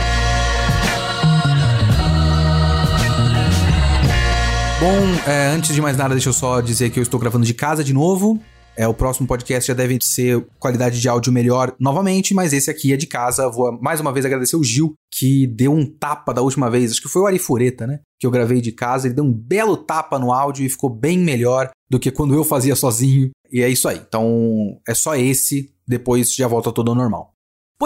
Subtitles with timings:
[4.84, 7.54] Bom, é, antes de mais nada, deixa eu só dizer que eu estou gravando de
[7.54, 8.38] casa de novo.
[8.76, 12.92] É, o próximo podcast já deve ser qualidade de áudio melhor novamente, mas esse aqui
[12.92, 13.50] é de casa.
[13.50, 16.92] Vou mais uma vez agradecer o Gil, que deu um tapa da última vez.
[16.92, 18.02] Acho que foi o Arifureta, né?
[18.20, 19.08] Que eu gravei de casa.
[19.08, 22.44] Ele deu um belo tapa no áudio e ficou bem melhor do que quando eu
[22.44, 23.30] fazia sozinho.
[23.50, 24.02] E é isso aí.
[24.06, 25.70] Então, é só esse.
[25.88, 27.33] Depois já volta tudo ao normal.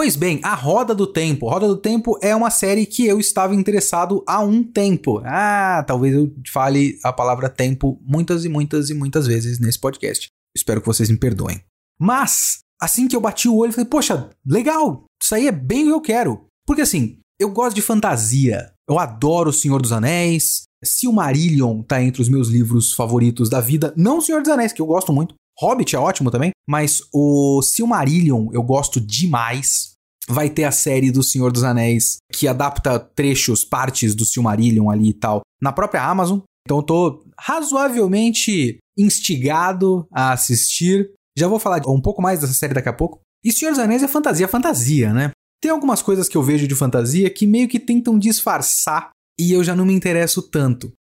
[0.00, 1.48] Pois bem, A Roda do Tempo.
[1.48, 5.20] Roda do Tempo é uma série que eu estava interessado há um tempo.
[5.24, 10.28] Ah, talvez eu fale a palavra tempo muitas e muitas e muitas vezes nesse podcast.
[10.56, 11.60] Espero que vocês me perdoem.
[11.98, 15.86] Mas, assim que eu bati o olho, falei, poxa, legal, isso aí é bem o
[15.86, 16.44] que eu quero.
[16.64, 18.70] Porque assim, eu gosto de fantasia.
[18.88, 20.62] Eu adoro O Senhor dos Anéis.
[20.80, 23.92] Silmarillion tá entre os meus livros favoritos da vida.
[23.96, 25.34] Não O Senhor dos Anéis, que eu gosto muito.
[25.60, 29.92] Hobbit é ótimo também, mas o Silmarillion eu gosto demais.
[30.28, 35.08] Vai ter a série do Senhor dos Anéis, que adapta trechos, partes do Silmarillion ali
[35.08, 36.40] e tal, na própria Amazon.
[36.66, 41.10] Então eu tô razoavelmente instigado a assistir.
[41.36, 43.20] Já vou falar um pouco mais dessa série daqui a pouco.
[43.42, 45.30] E Senhor dos Anéis é fantasia, fantasia, né?
[45.60, 49.64] Tem algumas coisas que eu vejo de fantasia que meio que tentam disfarçar e eu
[49.64, 50.92] já não me interesso tanto.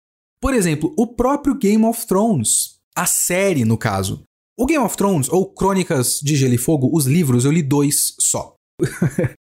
[0.40, 4.25] Por exemplo, o próprio Game of Thrones, a série no caso.
[4.58, 8.14] O Game of Thrones, ou Crônicas de Gelo e Fogo, os livros, eu li dois
[8.18, 8.56] só.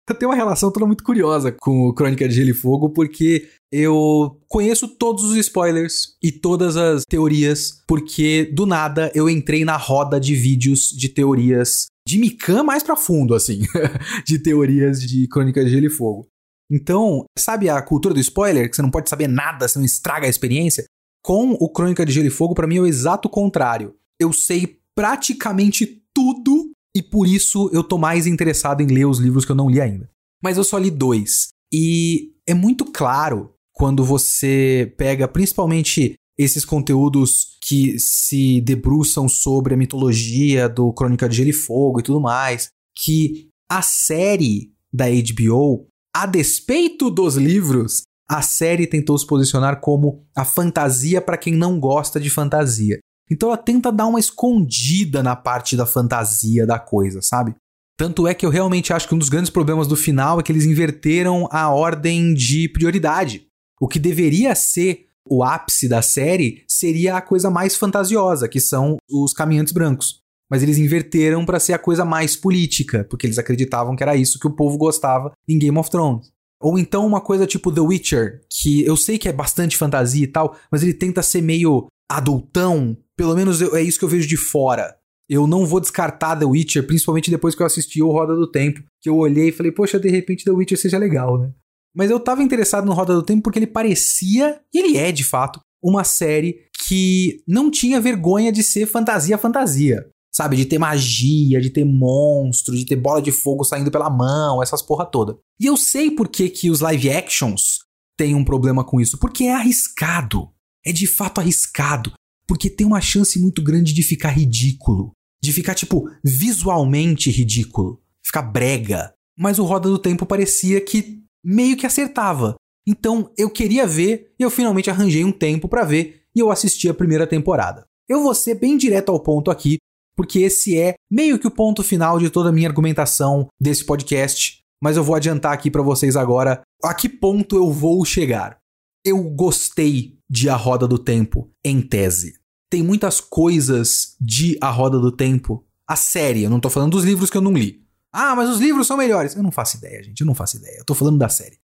[0.09, 3.47] eu tenho uma relação toda muito curiosa com o Crônica de Gelo e Fogo, porque
[3.71, 9.77] eu conheço todos os spoilers e todas as teorias, porque do nada eu entrei na
[9.77, 13.61] roda de vídeos de teorias de Mikan mais pra fundo, assim,
[14.27, 16.27] de teorias de Crônica de Gelo e Fogo.
[16.69, 20.27] Então, sabe a cultura do spoiler, que você não pode saber nada, você não estraga
[20.27, 20.83] a experiência?
[21.23, 23.95] Com o Crônica de Gelo e Fogo, para mim é o exato contrário.
[24.19, 29.43] Eu sei praticamente tudo e por isso eu tô mais interessado em ler os livros
[29.43, 30.09] que eu não li ainda.
[30.41, 31.49] Mas eu só li dois.
[31.71, 39.77] E é muito claro quando você pega principalmente esses conteúdos que se debruçam sobre a
[39.77, 45.87] mitologia do Crônica de Gelo e Fogo e tudo mais, que a série da HBO,
[46.15, 51.79] a despeito dos livros, a série tentou se posicionar como a fantasia para quem não
[51.79, 52.99] gosta de fantasia.
[53.29, 57.55] Então ela tenta dar uma escondida na parte da fantasia da coisa, sabe?
[57.97, 60.51] Tanto é que eu realmente acho que um dos grandes problemas do final é que
[60.51, 63.47] eles inverteram a ordem de prioridade.
[63.79, 68.97] O que deveria ser o ápice da série seria a coisa mais fantasiosa, que são
[69.09, 70.21] os caminhantes brancos.
[70.49, 74.39] Mas eles inverteram para ser a coisa mais política, porque eles acreditavam que era isso
[74.39, 76.31] que o povo gostava em Game of Thrones.
[76.61, 80.27] Ou então uma coisa tipo The Witcher, que eu sei que é bastante fantasia e
[80.27, 84.27] tal, mas ele tenta ser meio adultão, pelo menos eu, é isso que eu vejo
[84.27, 84.95] de fora.
[85.29, 88.83] Eu não vou descartar The Witcher, principalmente depois que eu assisti o Roda do Tempo,
[89.01, 91.51] que eu olhei e falei, poxa, de repente The Witcher seja legal, né?
[91.95, 95.23] Mas eu tava interessado no Roda do Tempo porque ele parecia, e ele é de
[95.23, 100.07] fato, uma série que não tinha vergonha de ser fantasia fantasia.
[100.33, 104.61] Sabe, de ter magia, de ter monstro, de ter bola de fogo saindo pela mão,
[104.61, 105.37] essas porra toda.
[105.57, 107.79] E eu sei por que, que os live actions
[108.17, 110.49] têm um problema com isso, porque é arriscado.
[110.85, 112.13] É de fato arriscado
[112.47, 115.11] porque tem uma chance muito grande de ficar ridículo.
[115.41, 118.01] De ficar, tipo, visualmente ridículo.
[118.23, 119.13] Ficar brega.
[119.37, 122.55] Mas o Roda do Tempo parecia que meio que acertava.
[122.87, 126.87] Então eu queria ver e eu finalmente arranjei um tempo para ver e eu assisti
[126.87, 127.85] a primeira temporada.
[128.07, 129.77] Eu vou ser bem direto ao ponto aqui,
[130.15, 134.59] porque esse é meio que o ponto final de toda a minha argumentação desse podcast,
[134.81, 138.57] mas eu vou adiantar aqui para vocês agora a que ponto eu vou chegar.
[139.05, 142.39] Eu gostei de A Roda do Tempo, em tese.
[142.71, 145.63] Tem muitas coisas de A Roda do Tempo.
[145.87, 147.85] A série, eu não tô falando dos livros que eu não li.
[148.11, 149.35] Ah, mas os livros são melhores.
[149.35, 150.79] Eu não faço ideia, gente, eu não faço ideia.
[150.79, 151.59] Eu tô falando da série.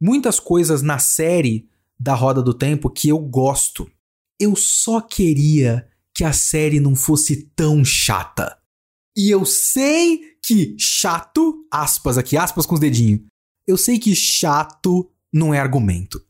[0.00, 1.68] Muitas coisas na série
[2.00, 3.86] da Roda do Tempo que eu gosto.
[4.40, 8.56] Eu só queria que a série não fosse tão chata.
[9.14, 13.20] E eu sei que chato, aspas aqui, aspas com os dedinhos.
[13.66, 16.25] Eu sei que chato não é argumento.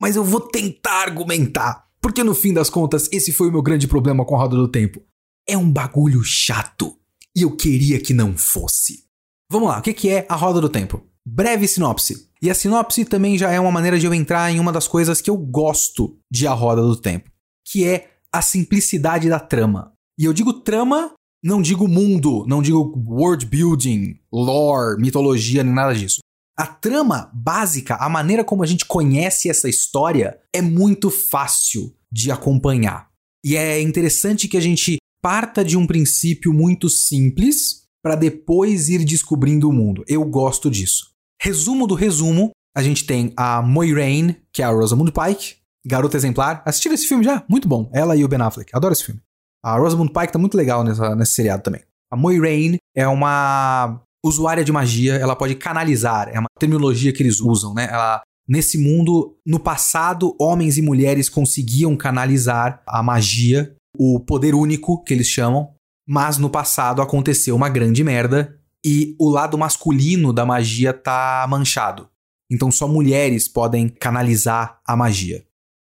[0.00, 1.86] Mas eu vou tentar argumentar.
[2.00, 4.68] Porque no fim das contas, esse foi o meu grande problema com a Roda do
[4.68, 5.02] Tempo.
[5.46, 6.96] É um bagulho chato.
[7.36, 9.04] E eu queria que não fosse.
[9.50, 11.02] Vamos lá, o que é a Roda do Tempo?
[11.26, 12.28] Breve sinopse.
[12.42, 15.20] E a sinopse também já é uma maneira de eu entrar em uma das coisas
[15.20, 17.30] que eu gosto de A Roda do Tempo,
[17.66, 19.92] que é a simplicidade da trama.
[20.18, 21.12] E eu digo trama,
[21.44, 26.20] não digo mundo, não digo world building, lore, mitologia, nem nada disso.
[26.60, 32.30] A trama básica, a maneira como a gente conhece essa história, é muito fácil de
[32.30, 33.08] acompanhar.
[33.42, 39.06] E é interessante que a gente parta de um princípio muito simples para depois ir
[39.06, 40.04] descobrindo o mundo.
[40.06, 41.06] Eu gosto disso.
[41.40, 45.54] Resumo do resumo, a gente tem a Moiraine, que é a Rosamund Pike,
[45.86, 46.62] garota exemplar.
[46.66, 47.42] Assistiram esse filme já?
[47.48, 47.90] Muito bom.
[47.94, 48.70] Ela e o Ben Affleck.
[48.74, 49.22] Adoro esse filme.
[49.64, 51.80] A Rosamund Pike tá muito legal nessa, nesse seriado também.
[52.12, 57.40] A Moiraine é uma usuária de magia, ela pode canalizar, é uma terminologia que eles
[57.40, 57.88] usam, né?
[57.90, 65.02] Ela, nesse mundo, no passado, homens e mulheres conseguiam canalizar a magia, o poder único
[65.02, 65.70] que eles chamam,
[66.08, 72.08] mas no passado aconteceu uma grande merda e o lado masculino da magia tá manchado.
[72.50, 75.44] Então só mulheres podem canalizar a magia.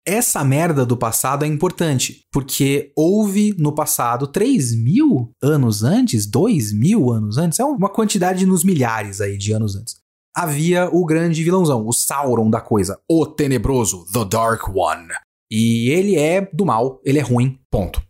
[0.05, 6.73] Essa merda do passado é importante, porque houve no passado 3 mil anos antes, 2
[6.73, 9.97] mil anos antes, é uma quantidade nos milhares aí de anos antes.
[10.35, 15.09] Havia o grande vilãozão, o Sauron da coisa, o tenebroso, The Dark One.
[15.49, 18.03] E ele é do mal, ele é ruim, ponto.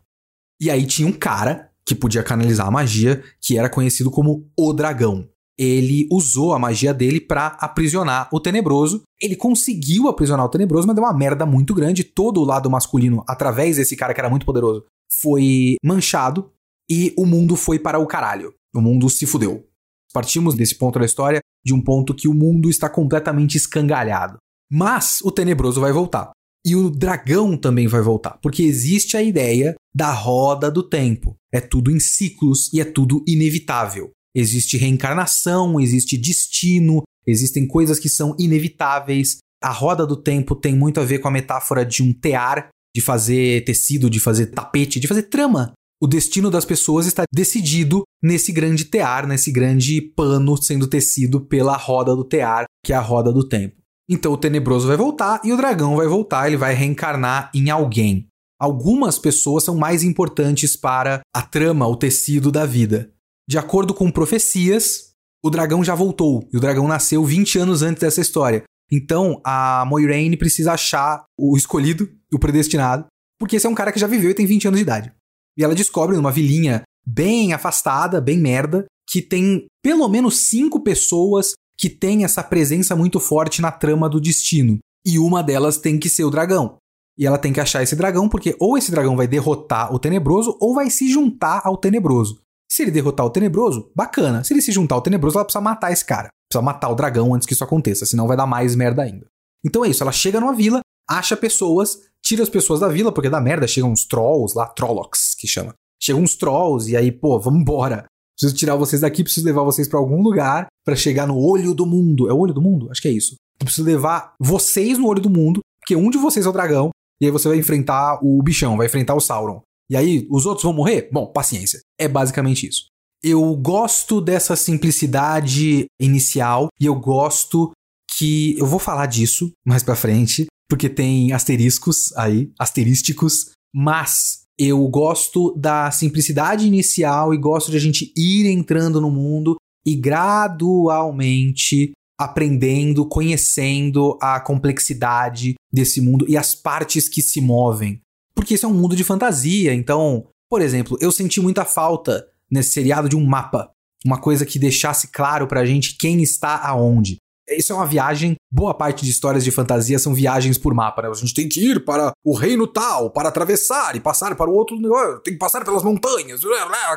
[0.59, 4.73] E aí tinha um cara que podia canalizar a magia, que era conhecido como o
[4.73, 9.03] Dragão ele usou a magia dele para aprisionar o Tenebroso.
[9.21, 12.05] Ele conseguiu aprisionar o Tenebroso, mas deu uma merda muito grande.
[12.05, 14.85] Todo o lado masculino, através desse cara que era muito poderoso,
[15.21, 16.51] foi manchado
[16.91, 18.55] e o mundo foi para o caralho.
[18.75, 19.67] O mundo se fudeu.
[20.13, 24.39] Partimos desse ponto da história de um ponto que o mundo está completamente escangalhado.
[24.71, 26.33] Mas o Tenebroso vai voltar.
[26.65, 31.35] E o dragão também vai voltar, porque existe a ideia da roda do tempo.
[31.53, 34.13] É tudo em ciclos e é tudo inevitável.
[34.35, 39.39] Existe reencarnação, existe destino, existem coisas que são inevitáveis.
[39.63, 43.01] A roda do tempo tem muito a ver com a metáfora de um tear, de
[43.01, 45.73] fazer tecido, de fazer tapete, de fazer trama.
[46.03, 51.77] O destino das pessoas está decidido nesse grande tear, nesse grande pano sendo tecido pela
[51.77, 53.77] roda do tear, que é a roda do tempo.
[54.09, 58.27] Então o tenebroso vai voltar e o dragão vai voltar, ele vai reencarnar em alguém.
[58.61, 63.12] Algumas pessoas são mais importantes para a trama, o tecido da vida.
[63.49, 65.13] De acordo com profecias,
[65.45, 66.49] o dragão já voltou.
[66.53, 68.63] E o dragão nasceu 20 anos antes dessa história.
[68.91, 73.07] Então, a Moiraine precisa achar o escolhido, o predestinado,
[73.39, 75.13] porque esse é um cara que já viveu e tem 20 anos de idade.
[75.59, 81.55] E ela descobre numa vilinha bem afastada, bem merda, que tem pelo menos cinco pessoas
[81.77, 84.79] que têm essa presença muito forte na trama do destino.
[85.05, 86.77] E uma delas tem que ser o dragão.
[87.19, 90.57] E ela tem que achar esse dragão, porque ou esse dragão vai derrotar o tenebroso,
[90.61, 92.41] ou vai se juntar ao tenebroso.
[92.73, 94.43] Se ele derrotar o Tenebroso, bacana.
[94.43, 96.31] Se ele se juntar ao Tenebroso, ela precisa matar esse cara.
[96.49, 99.27] Precisa matar o dragão antes que isso aconteça, senão vai dar mais merda ainda.
[99.63, 103.29] Então é isso, ela chega numa vila, acha pessoas, tira as pessoas da vila, porque
[103.29, 105.75] dá merda, chegam uns trolls lá, Trollocs, que chama.
[106.03, 108.07] Chegam uns trolls e aí, pô, vamos embora.
[108.39, 111.85] Preciso tirar vocês daqui, preciso levar vocês para algum lugar para chegar no olho do
[111.85, 112.27] mundo.
[112.31, 112.91] É o olho do mundo?
[112.91, 113.35] Acho que é isso.
[113.61, 116.89] Eu preciso levar vocês no olho do mundo, porque um de vocês é o dragão,
[117.21, 119.61] e aí você vai enfrentar o bichão, vai enfrentar o Sauron.
[119.91, 121.09] E aí, os outros vão morrer?
[121.13, 121.81] Bom, paciência.
[121.99, 122.87] É basicamente isso.
[123.23, 127.71] Eu gosto dessa simplicidade inicial e eu gosto
[128.19, 134.87] que eu vou falar disso mais para frente, porque tem asteriscos aí, asterísticos, mas eu
[134.89, 141.93] gosto da simplicidade inicial e gosto de a gente ir entrando no mundo e gradualmente
[142.19, 148.01] aprendendo, conhecendo a complexidade desse mundo e as partes que se movem
[148.35, 149.75] porque isso é um mundo de fantasia.
[149.75, 153.71] Então, por exemplo, eu senti muita falta nesse seriado de um mapa.
[154.05, 157.17] Uma coisa que deixasse claro pra gente quem está aonde.
[157.49, 158.37] Isso é uma viagem.
[158.51, 161.09] Boa parte de histórias de fantasia são viagens por mapa, né?
[161.09, 164.55] A gente tem que ir para o reino tal, para atravessar e passar para o
[164.55, 164.77] outro.
[165.23, 166.41] Tem que passar pelas montanhas,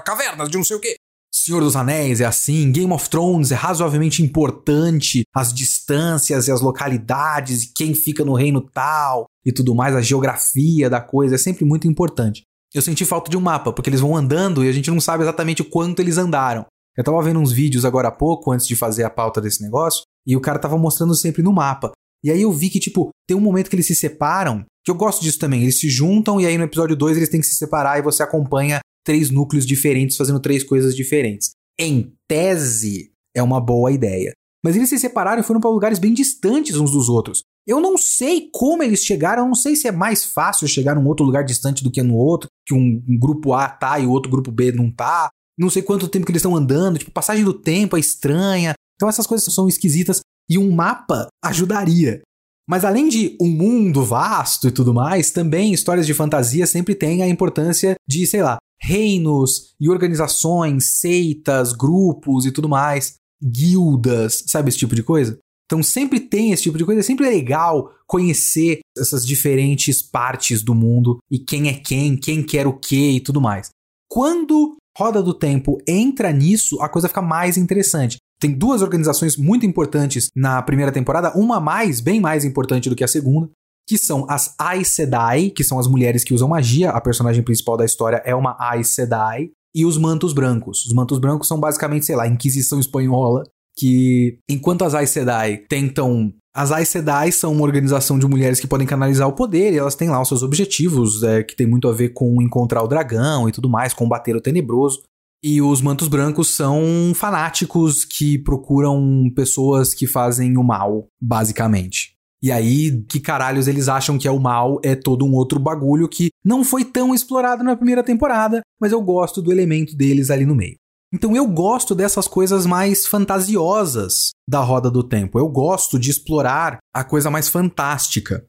[0.04, 0.96] cavernas de não sei o quê.
[1.38, 6.62] Senhor dos Anéis é assim, Game of Thrones é razoavelmente importante, as distâncias e as
[6.62, 11.38] localidades e quem fica no reino tal e tudo mais, a geografia da coisa é
[11.38, 12.44] sempre muito importante.
[12.74, 15.24] Eu senti falta de um mapa, porque eles vão andando e a gente não sabe
[15.24, 16.66] exatamente quanto eles andaram.
[16.98, 20.04] Eu tava vendo uns vídeos agora há pouco, antes de fazer a pauta desse negócio,
[20.26, 21.92] e o cara tava mostrando sempre no mapa.
[22.24, 24.96] E aí eu vi que, tipo, tem um momento que eles se separam Que eu
[24.96, 25.64] gosto disso também.
[25.64, 28.24] Eles se juntam e aí no episódio 2 eles têm que se separar e você
[28.24, 31.52] acompanha três núcleos diferentes fazendo três coisas diferentes.
[31.80, 34.34] Em tese, é uma boa ideia.
[34.64, 37.44] Mas eles se separaram e foram para lugares bem distantes uns dos outros.
[37.68, 41.26] Eu não sei como eles chegaram, não sei se é mais fácil chegar num outro
[41.26, 44.32] lugar distante do que no outro, que um, um grupo A tá e o outro
[44.32, 45.30] grupo B não tá.
[45.58, 48.74] Não sei quanto tempo que eles estão andando, tipo, passagem do tempo é estranha.
[48.96, 52.22] Então essas coisas são esquisitas e um mapa ajudaria.
[52.68, 57.22] Mas além de um mundo vasto e tudo mais, também histórias de fantasia sempre têm
[57.22, 64.70] a importância de, sei lá, reinos e organizações, seitas, grupos e tudo mais, guildas, sabe
[64.70, 65.38] esse tipo de coisa?
[65.66, 70.76] Então sempre tem esse tipo de coisa, é sempre legal conhecer essas diferentes partes do
[70.76, 73.70] mundo e quem é quem, quem quer o que e tudo mais.
[74.08, 78.18] Quando Roda do Tempo entra nisso, a coisa fica mais interessante.
[78.40, 83.04] Tem duas organizações muito importantes na primeira temporada, uma mais, bem mais importante do que
[83.04, 83.50] a segunda,
[83.88, 87.78] que são as Aes Sedai, que são as mulheres que usam magia, a personagem principal
[87.78, 90.86] da história é uma Aes Sedai, e os Mantos Brancos.
[90.86, 93.44] Os Mantos Brancos são basicamente, sei lá, Inquisição Espanhola,
[93.78, 98.68] que enquanto as Aes Sedai tentam as Aes Sedai são uma organização de mulheres que
[98.68, 101.90] podem canalizar o poder e elas têm lá os seus objetivos, é, que tem muito
[101.90, 105.04] a ver com encontrar o dragão e tudo mais, combater o tenebroso.
[105.44, 112.15] E os mantos brancos são fanáticos que procuram pessoas que fazem o mal, basicamente.
[112.46, 116.08] E aí, que caralhos eles acham que é o mal é todo um outro bagulho
[116.08, 120.46] que não foi tão explorado na primeira temporada, mas eu gosto do elemento deles ali
[120.46, 120.76] no meio.
[121.12, 125.40] Então eu gosto dessas coisas mais fantasiosas da roda do tempo.
[125.40, 128.46] Eu gosto de explorar a coisa mais fantástica.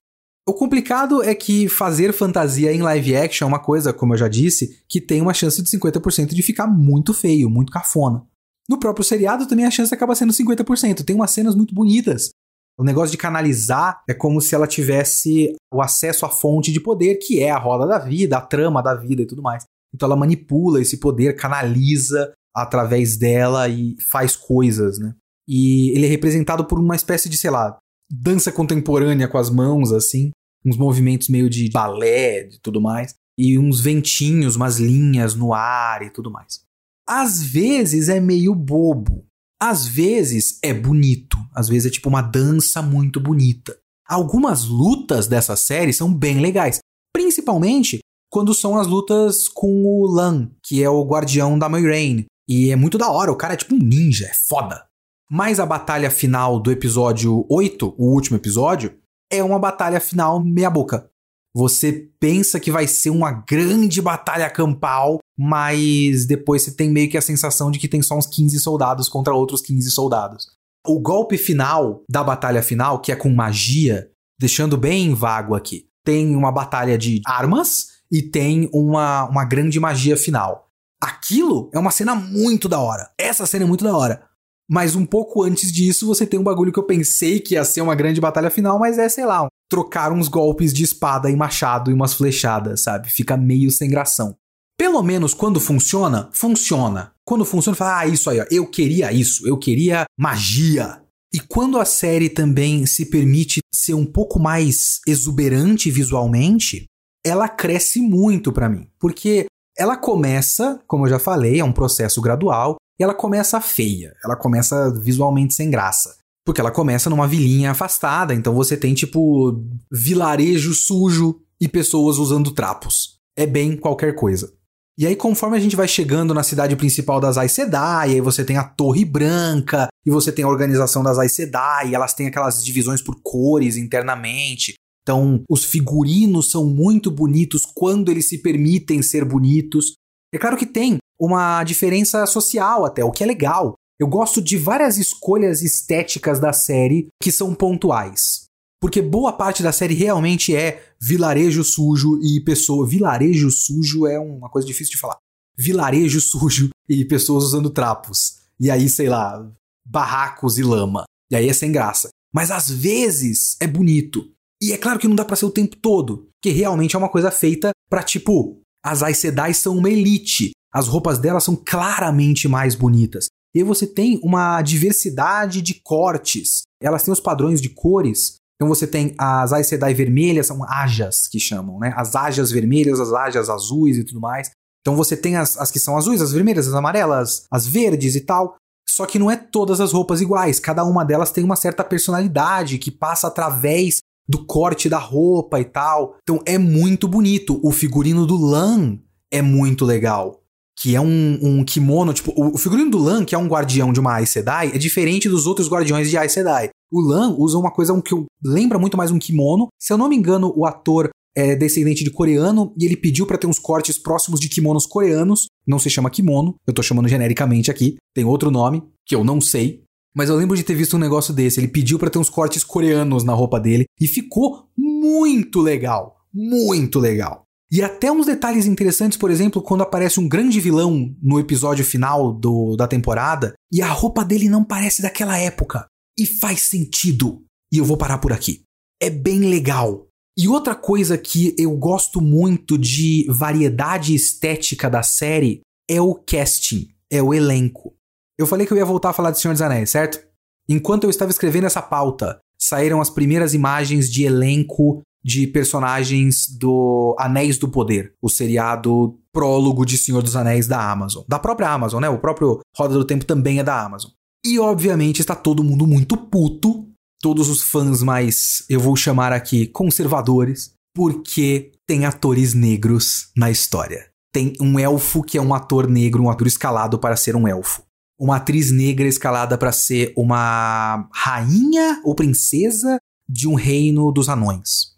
[0.46, 4.28] O complicado é que fazer fantasia em live action é uma coisa, como eu já
[4.28, 8.26] disse, que tem uma chance de 50% de ficar muito feio, muito cafona.
[8.68, 11.02] No próprio seriado também a chance acaba sendo 50%.
[11.02, 12.30] Tem umas cenas muito bonitas.
[12.78, 17.16] O negócio de canalizar é como se ela tivesse o acesso à fonte de poder,
[17.16, 19.64] que é a roda da vida, a trama da vida e tudo mais.
[19.94, 25.14] Então ela manipula esse poder, canaliza através dela e faz coisas, né?
[25.48, 27.78] E ele é representado por uma espécie de, sei lá,
[28.10, 30.30] dança contemporânea com as mãos, assim,
[30.64, 36.02] uns movimentos meio de balé e tudo mais, e uns ventinhos, umas linhas no ar
[36.02, 36.60] e tudo mais.
[37.08, 39.24] Às vezes é meio bobo,
[39.60, 43.76] às vezes é bonito, às vezes é tipo uma dança muito bonita.
[44.08, 46.78] Algumas lutas dessa série são bem legais,
[47.12, 52.26] principalmente quando são as lutas com o Lan, que é o guardião da Moiraine.
[52.48, 54.84] E é muito da hora, o cara é tipo um ninja, é foda.
[55.28, 58.96] Mas a batalha final do episódio 8, o último episódio,
[59.30, 61.10] é uma batalha final meia-boca.
[61.56, 67.16] Você pensa que vai ser uma grande batalha campal, mas depois você tem meio que
[67.16, 70.48] a sensação de que tem só uns 15 soldados contra outros 15 soldados.
[70.86, 74.06] O golpe final da batalha final, que é com magia,
[74.38, 80.14] deixando bem vago aqui, tem uma batalha de armas e tem uma, uma grande magia
[80.18, 80.68] final.
[81.00, 83.10] Aquilo é uma cena muito da hora.
[83.16, 84.22] Essa cena é muito da hora.
[84.68, 87.80] Mas um pouco antes disso, você tem um bagulho que eu pensei que ia ser
[87.80, 91.90] uma grande batalha final, mas é, sei lá, trocar uns golpes de espada e machado
[91.90, 93.10] e umas flechadas, sabe?
[93.10, 94.36] Fica meio sem gração.
[94.78, 97.12] Pelo menos quando funciona, funciona.
[97.24, 101.02] Quando funciona, fala, ah, isso aí, ó, eu queria isso, eu queria magia.
[101.32, 106.84] E quando a série também se permite ser um pouco mais exuberante visualmente,
[107.24, 108.86] ela cresce muito para mim.
[108.98, 109.46] Porque
[109.76, 114.36] ela começa, como eu já falei, é um processo gradual, e ela começa feia, ela
[114.36, 116.16] começa visualmente sem graça.
[116.46, 122.52] Porque ela começa numa vilinha afastada, então você tem tipo vilarejo sujo e pessoas usando
[122.52, 123.18] trapos.
[123.36, 124.54] É bem qualquer coisa.
[124.98, 128.42] E aí, conforme a gente vai chegando na cidade principal das Aes Sedai, aí você
[128.42, 132.64] tem a Torre Branca, e você tem a organização das Aes Sedai, elas têm aquelas
[132.64, 134.74] divisões por cores internamente.
[135.02, 139.96] Então, os figurinos são muito bonitos quando eles se permitem ser bonitos.
[140.32, 143.74] É claro que tem uma diferença social até, o que é legal.
[143.98, 148.44] Eu gosto de várias escolhas estéticas da série que são pontuais.
[148.80, 152.86] Porque boa parte da série realmente é vilarejo sujo e pessoa.
[152.86, 155.16] Vilarejo sujo é uma coisa difícil de falar.
[155.56, 158.36] Vilarejo sujo e pessoas usando trapos.
[158.60, 159.50] E aí, sei lá,
[159.84, 161.04] barracos e lama.
[161.30, 162.10] E aí é sem graça.
[162.32, 164.30] Mas às vezes é bonito.
[164.62, 167.08] E é claro que não dá para ser o tempo todo, que realmente é uma
[167.08, 172.46] coisa feita para tipo, as Aes Sedai são uma elite as roupas delas são claramente
[172.46, 173.28] mais bonitas.
[173.56, 176.64] E aí você tem uma diversidade de cortes.
[176.78, 178.36] Elas têm os padrões de cores.
[178.54, 181.90] Então você tem as Aes Sedai vermelhas, são ajas que chamam, né?
[181.96, 184.50] As ajas vermelhas, as ajas azuis e tudo mais.
[184.82, 188.20] Então você tem as, as que são azuis, as vermelhas, as amarelas, as verdes e
[188.20, 188.56] tal.
[188.86, 190.60] Só que não é todas as roupas iguais.
[190.60, 195.64] Cada uma delas tem uma certa personalidade que passa através do corte da roupa e
[195.64, 196.18] tal.
[196.22, 197.58] Então é muito bonito.
[197.62, 198.98] O figurino do Lan
[199.32, 200.42] é muito legal.
[200.78, 204.00] Que é um, um kimono, tipo, o figurino do Lan, que é um guardião de
[204.00, 206.68] uma Aes Sedai, é diferente dos outros guardiões de Aes Sedai.
[206.92, 208.14] O Lan usa uma coisa que
[208.44, 209.68] lembra muito mais um kimono.
[209.80, 213.36] Se eu não me engano, o ator é descendente de coreano e ele pediu para
[213.36, 215.46] ter uns cortes próximos de kimonos coreanos.
[215.66, 217.96] Não se chama kimono, eu tô chamando genericamente aqui.
[218.14, 219.82] Tem outro nome que eu não sei,
[220.16, 221.60] mas eu lembro de ter visto um negócio desse.
[221.60, 226.98] Ele pediu para ter uns cortes coreanos na roupa dele e ficou muito legal, muito
[226.98, 227.45] legal.
[227.70, 232.32] E até uns detalhes interessantes, por exemplo, quando aparece um grande vilão no episódio final
[232.32, 235.86] do, da temporada e a roupa dele não parece daquela época.
[236.18, 237.42] E faz sentido.
[237.72, 238.62] E eu vou parar por aqui.
[239.02, 240.06] É bem legal.
[240.38, 246.88] E outra coisa que eu gosto muito de variedade estética da série é o casting,
[247.10, 247.94] é o elenco.
[248.38, 250.20] Eu falei que eu ia voltar a falar de Senhor dos Anéis, certo?
[250.68, 257.16] Enquanto eu estava escrevendo essa pauta, saíram as primeiras imagens de elenco de personagens do
[257.18, 261.24] Anéis do Poder, o seriado prólogo de Senhor dos Anéis da Amazon.
[261.26, 262.08] Da própria Amazon, né?
[262.08, 264.12] O próprio Roda do Tempo também é da Amazon.
[264.46, 266.86] E obviamente está todo mundo muito puto,
[267.20, 274.06] todos os fãs mais, eu vou chamar aqui, conservadores, porque tem atores negros na história.
[274.32, 277.82] Tem um elfo que é um ator negro, um ator escalado para ser um elfo
[278.18, 284.95] uma atriz negra escalada para ser uma rainha ou princesa de um reino dos anões.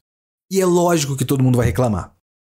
[0.50, 2.14] E é lógico que todo mundo vai reclamar.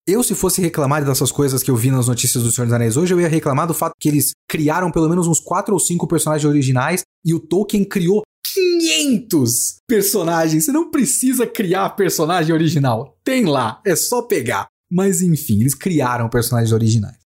[0.08, 2.98] Eu, se fosse reclamar dessas coisas que eu vi nas notícias do Senhor dos Anéis
[2.98, 6.08] hoje, eu ia reclamar do fato que eles criaram pelo menos uns 4 ou 5
[6.08, 10.66] personagens originais e o Tolkien criou 500 personagens.
[10.66, 13.18] Você não precisa criar personagem original.
[13.24, 14.68] Tem lá, é só pegar.
[14.92, 17.18] Mas enfim, eles criaram personagens originais.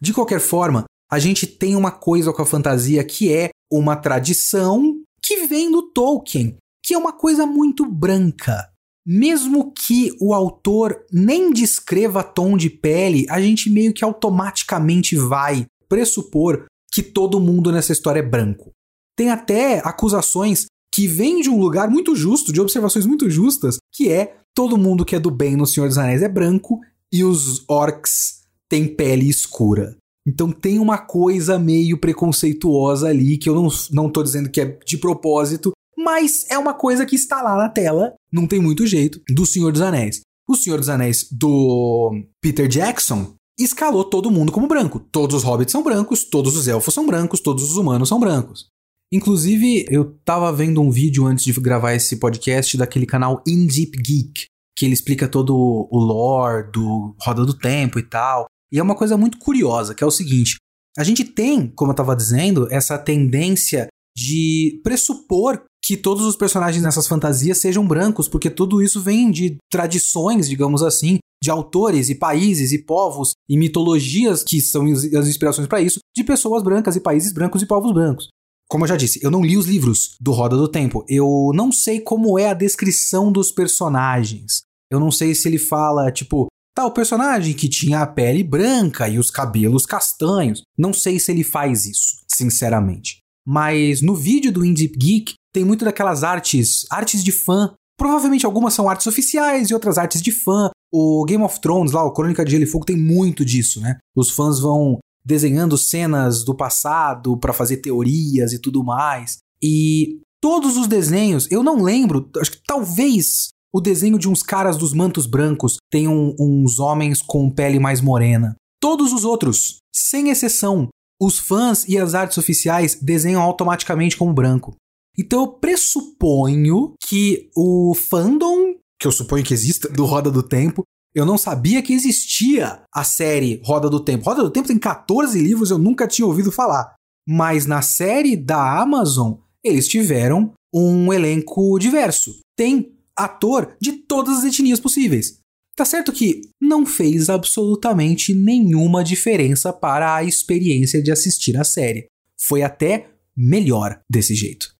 [0.00, 5.00] De qualquer forma, a gente tem uma coisa com a fantasia que é uma tradição
[5.22, 8.73] que vem do Tolkien, que é uma coisa muito branca.
[9.06, 15.66] Mesmo que o autor nem descreva tom de pele, a gente meio que automaticamente vai
[15.88, 18.70] pressupor que todo mundo nessa história é branco.
[19.16, 24.10] Tem até acusações que vêm de um lugar muito justo, de observações muito justas, que
[24.10, 26.80] é todo mundo que é do bem no Senhor dos Anéis é branco
[27.12, 29.96] e os orcs têm pele escura.
[30.26, 34.96] Então tem uma coisa meio preconceituosa ali, que eu não, não dizendo que é de
[34.96, 35.72] propósito,
[36.04, 39.72] mas é uma coisa que está lá na tela, não tem muito jeito, do Senhor
[39.72, 40.20] dos Anéis.
[40.46, 42.12] O Senhor dos Anéis do
[42.42, 45.00] Peter Jackson escalou todo mundo como branco.
[45.00, 48.66] Todos os hobbits são brancos, todos os elfos são brancos, todos os humanos são brancos.
[49.10, 53.96] Inclusive, eu tava vendo um vídeo antes de gravar esse podcast daquele canal In Deep
[53.96, 55.56] Geek, que ele explica todo
[55.90, 58.44] o lore do Roda do Tempo e tal.
[58.70, 60.56] E é uma coisa muito curiosa, que é o seguinte:
[60.98, 66.82] a gente tem, como eu estava dizendo, essa tendência de pressupor que todos os personagens
[66.82, 72.14] nessas fantasias sejam brancos, porque tudo isso vem de tradições, digamos assim, de autores e
[72.14, 77.00] países e povos e mitologias que são as inspirações para isso, de pessoas brancas e
[77.00, 78.28] países brancos e povos brancos.
[78.66, 81.04] Como eu já disse, eu não li os livros do Roda do Tempo.
[81.06, 84.62] Eu não sei como é a descrição dos personagens.
[84.90, 89.16] Eu não sei se ele fala, tipo, Tal personagem que tinha a pele branca e
[89.16, 90.62] os cabelos castanhos.
[90.76, 93.18] Não sei se ele faz isso, sinceramente.
[93.46, 97.74] Mas no vídeo do Indie Geek tem muito daquelas artes, artes de fã.
[97.96, 100.70] Provavelmente algumas são artes oficiais e outras artes de fã.
[100.92, 103.98] O Game of Thrones lá, o Crônica de Gelo e Fogo tem muito disso, né?
[104.16, 109.38] Os fãs vão desenhando cenas do passado para fazer teorias e tudo mais.
[109.62, 114.76] E todos os desenhos, eu não lembro, acho que talvez o desenho de uns caras
[114.76, 118.54] dos mantos brancos tem um, uns homens com pele mais morena.
[118.80, 120.88] Todos os outros, sem exceção,
[121.20, 124.76] os fãs e as artes oficiais desenham automaticamente como branco.
[125.16, 130.82] Então eu pressuponho que o fandom, que eu suponho que exista, do Roda do Tempo,
[131.14, 134.24] eu não sabia que existia a série Roda do Tempo.
[134.24, 136.94] Roda do Tempo tem 14 livros, eu nunca tinha ouvido falar.
[137.26, 142.40] Mas na série da Amazon, eles tiveram um elenco diverso.
[142.56, 145.38] Tem ator de todas as etnias possíveis.
[145.76, 152.06] Tá certo que não fez absolutamente nenhuma diferença para a experiência de assistir a série.
[152.46, 154.72] Foi até melhor desse jeito.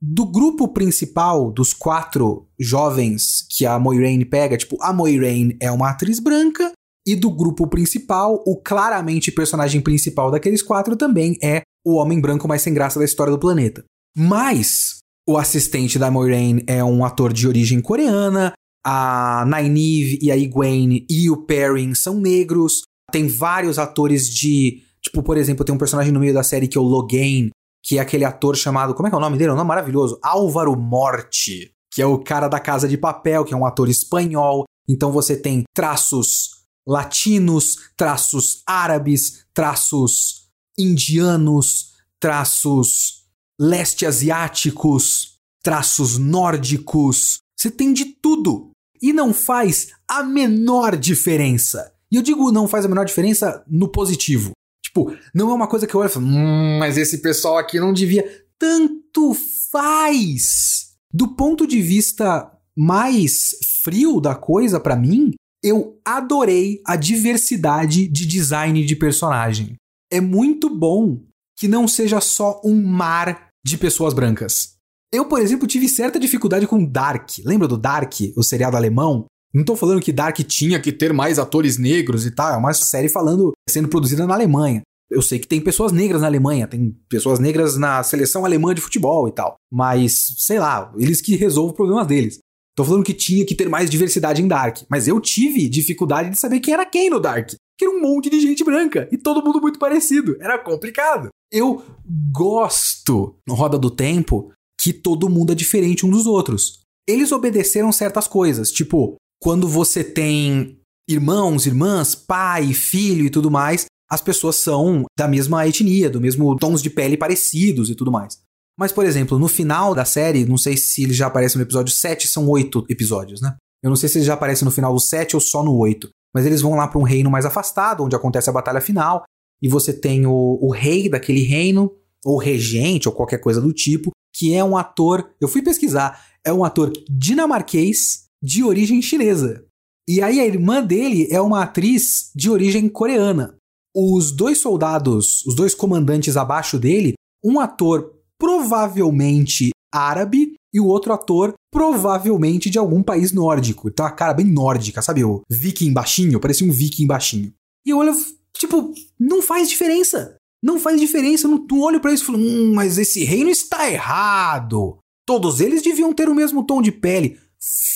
[0.00, 5.90] Do grupo principal dos quatro jovens que a Moiraine pega, tipo, a Moiraine é uma
[5.90, 6.72] atriz branca,
[7.06, 12.46] e do grupo principal, o claramente personagem principal daqueles quatro também é o homem branco
[12.46, 13.84] mais sem graça da história do planeta.
[14.16, 18.52] Mas o assistente da Moiraine é um ator de origem coreana.
[18.84, 22.82] A Nynaeve e a Egwene e o Perrin são negros.
[23.10, 24.82] Tem vários atores de.
[25.00, 27.50] Tipo, por exemplo, tem um personagem no meio da série que é o Logain,
[27.84, 28.94] que é aquele ator chamado.
[28.94, 29.50] Como é que é o nome dele?
[29.50, 30.18] É um nome maravilhoso.
[30.22, 31.72] Álvaro Morte.
[31.92, 34.64] que é o cara da Casa de Papel, que é um ator espanhol.
[34.88, 43.22] Então você tem traços latinos, traços árabes, traços indianos, traços
[43.60, 47.38] leste asiáticos, traços nórdicos.
[47.56, 48.71] Você tem de tudo.
[49.02, 51.92] E não faz a menor diferença.
[52.10, 54.52] E eu digo não faz a menor diferença no positivo.
[54.84, 57.80] Tipo, não é uma coisa que eu olho e falo, hum, mas esse pessoal aqui
[57.80, 58.44] não devia.
[58.58, 59.34] Tanto
[59.70, 60.92] faz!
[61.12, 63.50] Do ponto de vista mais
[63.82, 69.76] frio da coisa para mim, eu adorei a diversidade de design de personagem.
[70.10, 71.20] É muito bom
[71.58, 74.74] que não seja só um mar de pessoas brancas.
[75.12, 77.38] Eu, por exemplo, tive certa dificuldade com Dark.
[77.44, 79.26] Lembra do Dark, o seriado alemão?
[79.52, 82.72] Não tô falando que Dark tinha que ter mais atores negros e tal, é uma
[82.72, 84.80] série falando sendo produzida na Alemanha.
[85.10, 88.80] Eu sei que tem pessoas negras na Alemanha, tem pessoas negras na seleção alemã de
[88.80, 89.56] futebol e tal.
[89.70, 92.38] Mas, sei lá, eles que resolvem o problema deles.
[92.74, 96.38] Tô falando que tinha que ter mais diversidade em Dark, mas eu tive dificuldade de
[96.38, 97.50] saber quem era quem no Dark.
[97.78, 100.38] Que era um monte de gente branca e todo mundo muito parecido.
[100.40, 101.28] Era complicado.
[101.52, 101.84] Eu
[102.32, 106.80] gosto, no Roda do Tempo, que todo mundo é diferente um dos outros.
[107.08, 113.86] Eles obedeceram certas coisas, tipo, quando você tem irmãos, irmãs, pai, filho e tudo mais,
[114.08, 118.38] as pessoas são da mesma etnia, do mesmo tons de pele parecidos e tudo mais.
[118.78, 121.92] Mas, por exemplo, no final da série, não sei se ele já aparece no episódio
[121.92, 123.56] 7, são oito episódios, né?
[123.82, 126.08] Eu não sei se ele já aparece no final do 7 ou só no 8.
[126.34, 129.24] Mas eles vão lá para um reino mais afastado, onde acontece a batalha final,
[129.60, 131.92] e você tem o, o rei daquele reino,
[132.24, 134.10] ou regente, ou qualquer coisa do tipo,
[134.42, 135.30] que é um ator.
[135.40, 139.64] Eu fui pesquisar, é um ator dinamarquês de origem chinesa.
[140.08, 143.56] E aí a irmã dele é uma atriz de origem coreana.
[143.94, 147.12] Os dois soldados, os dois comandantes abaixo dele,
[147.44, 153.88] um ator provavelmente árabe e o outro ator provavelmente de algum país nórdico.
[153.88, 155.22] Então a cara bem nórdica, sabe?
[155.22, 157.52] O viking baixinho, parecia um viking baixinho.
[157.86, 158.12] E eu olho,
[158.56, 160.36] tipo, não faz diferença.
[160.62, 161.46] Não faz diferença.
[161.46, 164.98] Eu não, não olho para isso e falo, hum, mas esse reino está errado.
[165.26, 167.38] Todos eles deviam ter o mesmo tom de pele.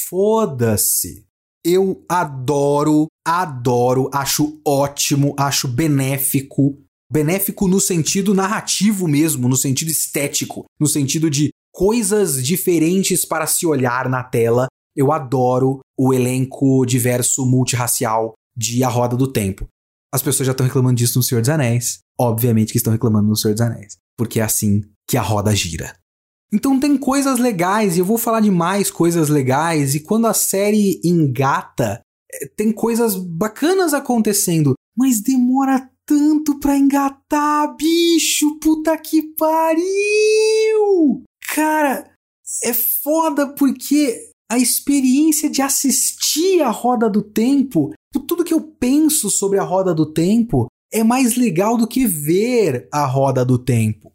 [0.08, 1.24] Foda-se.
[1.64, 6.78] Eu adoro, adoro, acho ótimo, acho benéfico.
[7.10, 13.66] Benéfico no sentido narrativo mesmo, no sentido estético, no sentido de coisas diferentes para se
[13.66, 14.66] olhar na tela.
[14.94, 19.66] Eu adoro o elenco diverso multirracial de A Roda do Tempo.
[20.12, 21.98] As pessoas já estão reclamando disso no Senhor dos Anéis.
[22.18, 23.96] Obviamente que estão reclamando no Senhor dos Anéis.
[24.16, 25.96] Porque é assim que a roda gira.
[26.52, 30.34] Então tem coisas legais, e eu vou falar de mais coisas legais, e quando a
[30.34, 32.00] série engata,
[32.32, 38.58] eh, tem coisas bacanas acontecendo, mas demora tanto pra engatar, bicho!
[38.60, 41.24] Puta que pariu!
[41.52, 42.08] Cara,
[42.62, 47.92] é foda porque a experiência de assistir a Roda do Tempo,
[48.26, 52.88] tudo que eu penso sobre a Roda do Tempo é mais legal do que ver
[52.92, 54.12] a Roda do Tempo.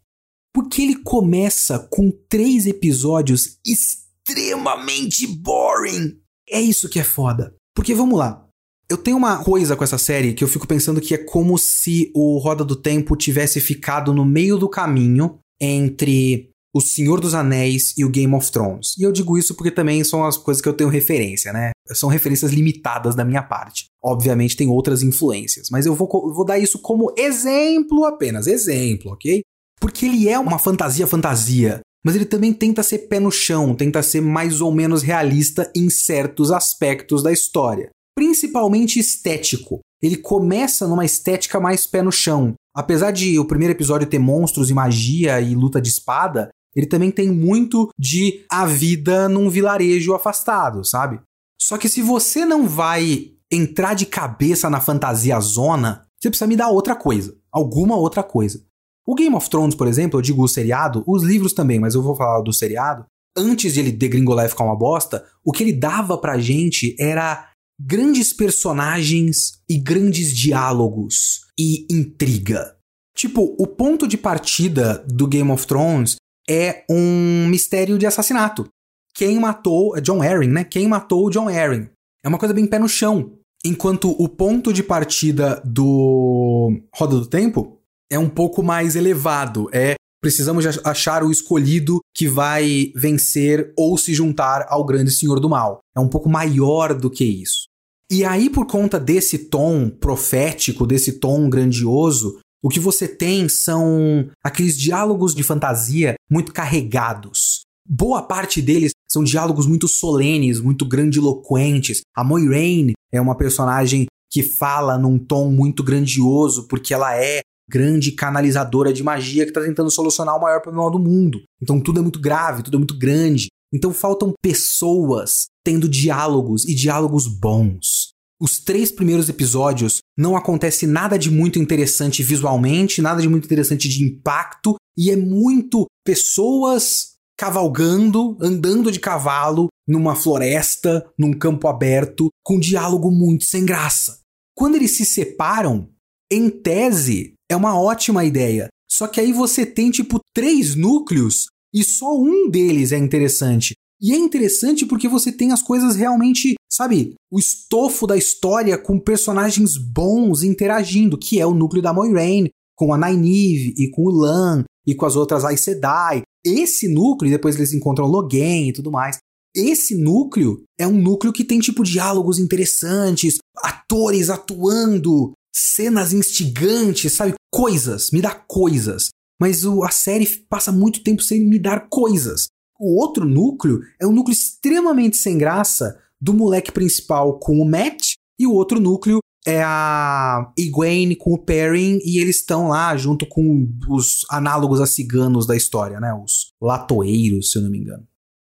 [0.54, 6.20] Porque ele começa com três episódios extremamente boring.
[6.50, 7.56] É isso que é foda.
[7.76, 8.46] Porque vamos lá.
[8.90, 12.12] Eu tenho uma coisa com essa série que eu fico pensando que é como se
[12.14, 17.94] o Roda do Tempo tivesse ficado no meio do caminho entre o Senhor dos Anéis
[17.98, 18.96] e o Game of Thrones.
[18.98, 21.72] E eu digo isso porque também são as coisas que eu tenho referência, né?
[21.94, 23.86] São referências limitadas da minha parte.
[24.04, 29.42] Obviamente tem outras influências, mas eu vou, vou dar isso como exemplo apenas, exemplo, ok?
[29.80, 34.02] Porque ele é uma fantasia fantasia, mas ele também tenta ser pé no chão, tenta
[34.02, 39.80] ser mais ou menos realista em certos aspectos da história, principalmente estético.
[40.02, 42.54] Ele começa numa estética mais pé no chão.
[42.74, 47.12] Apesar de o primeiro episódio ter monstros e magia e luta de espada, ele também
[47.12, 51.20] tem muito de a vida num vilarejo afastado, sabe?
[51.60, 56.56] Só que se você não vai entrar de cabeça na fantasia zona, você precisa me
[56.56, 58.64] dar outra coisa, alguma outra coisa.
[59.06, 62.02] O Game of Thrones, por exemplo, eu digo o seriado, os livros também, mas eu
[62.02, 63.06] vou falar do seriado.
[63.36, 67.50] Antes de ele degringolar e ficar uma bosta, o que ele dava pra gente era
[67.80, 72.76] grandes personagens e grandes diálogos e intriga.
[73.16, 76.16] Tipo, o ponto de partida do Game of Thrones
[76.50, 78.68] é um mistério de assassinato.
[79.14, 80.64] Quem matou é John Arryn, né?
[80.64, 81.90] Quem matou John Arryn?
[82.24, 83.34] É uma coisa bem pé no chão.
[83.64, 87.78] Enquanto o ponto de partida do Roda do Tempo
[88.12, 89.70] é um pouco mais elevado.
[89.72, 95.50] É precisamos achar o escolhido que vai vencer ou se juntar ao grande senhor do
[95.50, 95.80] mal.
[95.96, 97.66] É um pouco maior do que isso.
[98.10, 104.30] E aí, por conta desse tom profético, desse tom grandioso, o que você tem são
[104.44, 107.62] aqueles diálogos de fantasia muito carregados.
[107.88, 112.02] Boa parte deles são diálogos muito solenes, muito grandiloquentes.
[112.16, 118.12] A Moiraine é uma personagem que fala num tom muito grandioso, porque ela é grande
[118.12, 121.42] canalizadora de magia que está tentando solucionar o maior problema do mundo.
[121.62, 123.48] Então tudo é muito grave, tudo é muito grande.
[123.74, 128.11] Então faltam pessoas tendo diálogos e diálogos bons.
[128.42, 133.88] Os três primeiros episódios não acontece nada de muito interessante visualmente, nada de muito interessante
[133.88, 142.30] de impacto, e é muito pessoas cavalgando, andando de cavalo numa floresta, num campo aberto,
[142.44, 144.20] com diálogo muito sem graça.
[144.56, 145.90] Quando eles se separam,
[146.32, 148.70] em tese, é uma ótima ideia.
[148.90, 153.74] Só que aí você tem tipo três núcleos e só um deles é interessante.
[154.02, 159.00] E é interessante porque você tem as coisas realmente, sabe, o estofo da história com
[159.00, 164.10] personagens bons interagindo, que é o núcleo da Moiraine, com a Nynaeve e com o
[164.10, 166.22] Lan e com as outras Aes Sedai.
[166.44, 169.18] Esse núcleo, e depois eles encontram Logain e tudo mais.
[169.54, 177.34] Esse núcleo é um núcleo que tem tipo diálogos interessantes, atores atuando, cenas instigantes, sabe?
[177.52, 179.10] Coisas, me dá coisas.
[179.40, 182.48] Mas o, a série passa muito tempo sem me dar coisas.
[182.80, 188.14] O outro núcleo é um núcleo extremamente sem graça do moleque principal com o Matt,
[188.40, 193.26] e o outro núcleo é a Egwene com o Perrin, e eles estão lá junto
[193.26, 196.14] com os análogos a ciganos da história, né?
[196.14, 198.08] Os latoeiros, se eu não me engano.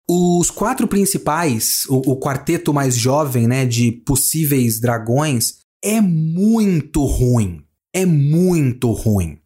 [0.09, 7.61] Os quatro principais, o, o quarteto mais jovem, né, de possíveis dragões, é muito ruim.
[7.93, 9.37] É muito ruim.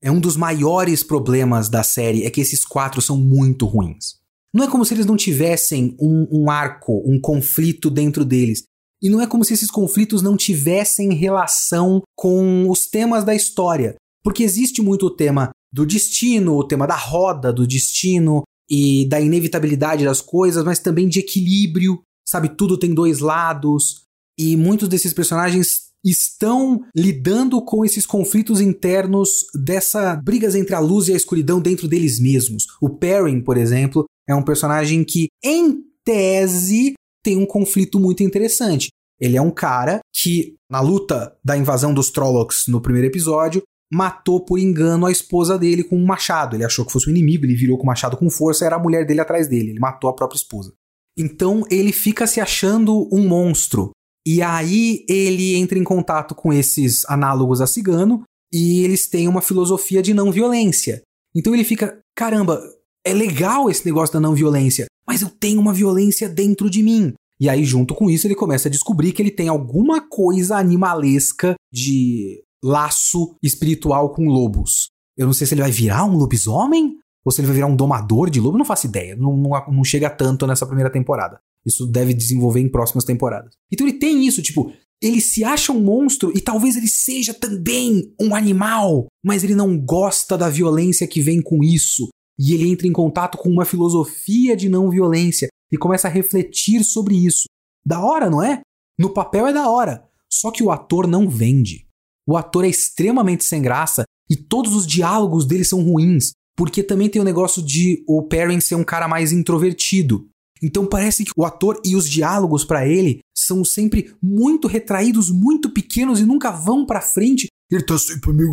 [0.00, 4.20] É um dos maiores problemas da série, é que esses quatro são muito ruins.
[4.54, 8.62] Não é como se eles não tivessem um, um arco, um conflito dentro deles.
[9.02, 13.96] E não é como se esses conflitos não tivessem relação com os temas da história.
[14.22, 19.20] Porque existe muito o tema do destino, o tema da roda do destino e da
[19.20, 22.48] inevitabilidade das coisas, mas também de equilíbrio, sabe?
[22.48, 24.04] Tudo tem dois lados.
[24.38, 31.08] E muitos desses personagens estão lidando com esses conflitos internos dessa brigas entre a luz
[31.08, 32.66] e a escuridão dentro deles mesmos.
[32.80, 38.88] O Perrin, por exemplo, é um personagem que, em tese, tem um conflito muito interessante.
[39.20, 44.44] Ele é um cara que, na luta da invasão dos Trollocs no primeiro episódio, matou
[44.44, 46.56] por engano a esposa dele com um machado.
[46.56, 48.78] Ele achou que fosse um inimigo, ele virou com o machado com força, era a
[48.78, 49.70] mulher dele atrás dele.
[49.70, 50.72] Ele matou a própria esposa.
[51.16, 53.92] Então ele fica se achando um monstro.
[54.26, 59.42] E aí ele entra em contato com esses análogos a cigano e eles têm uma
[59.42, 61.02] filosofia de não violência.
[61.36, 62.60] Então ele fica, caramba,
[63.04, 67.12] é legal esse negócio da não violência, mas eu tenho uma violência dentro de mim.
[67.38, 71.54] E aí, junto com isso, ele começa a descobrir que ele tem alguma coisa animalesca
[71.72, 74.88] de laço espiritual com lobos.
[75.16, 77.76] Eu não sei se ele vai virar um lobisomem ou se ele vai virar um
[77.76, 79.16] domador de lobo, não faço ideia.
[79.16, 81.38] Não, não, não chega tanto nessa primeira temporada.
[81.64, 83.54] Isso deve desenvolver em próximas temporadas.
[83.72, 88.14] Então ele tem isso, tipo, ele se acha um monstro e talvez ele seja também
[88.20, 92.08] um animal, mas ele não gosta da violência que vem com isso.
[92.38, 96.84] E ele entra em contato com uma filosofia de não violência e começa a refletir
[96.84, 97.44] sobre isso.
[97.84, 98.60] Da hora, não é?
[98.98, 100.04] No papel é da hora.
[100.30, 101.86] Só que o ator não vende.
[102.26, 107.08] O ator é extremamente sem graça e todos os diálogos dele são ruins, porque também
[107.08, 110.26] tem o negócio de o Perrin ser um cara mais introvertido.
[110.62, 115.70] Então parece que o ator e os diálogos para ele são sempre muito retraídos, muito
[115.70, 117.48] pequenos e nunca vão para frente.
[117.70, 118.50] Ele tá sempre meio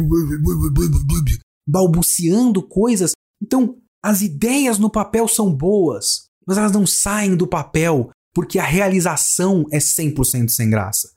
[1.68, 3.12] balbuciando coisas.
[3.42, 8.64] Então, as ideias no papel são boas, mas elas não saem do papel porque a
[8.64, 11.10] realização é 100% sem graça.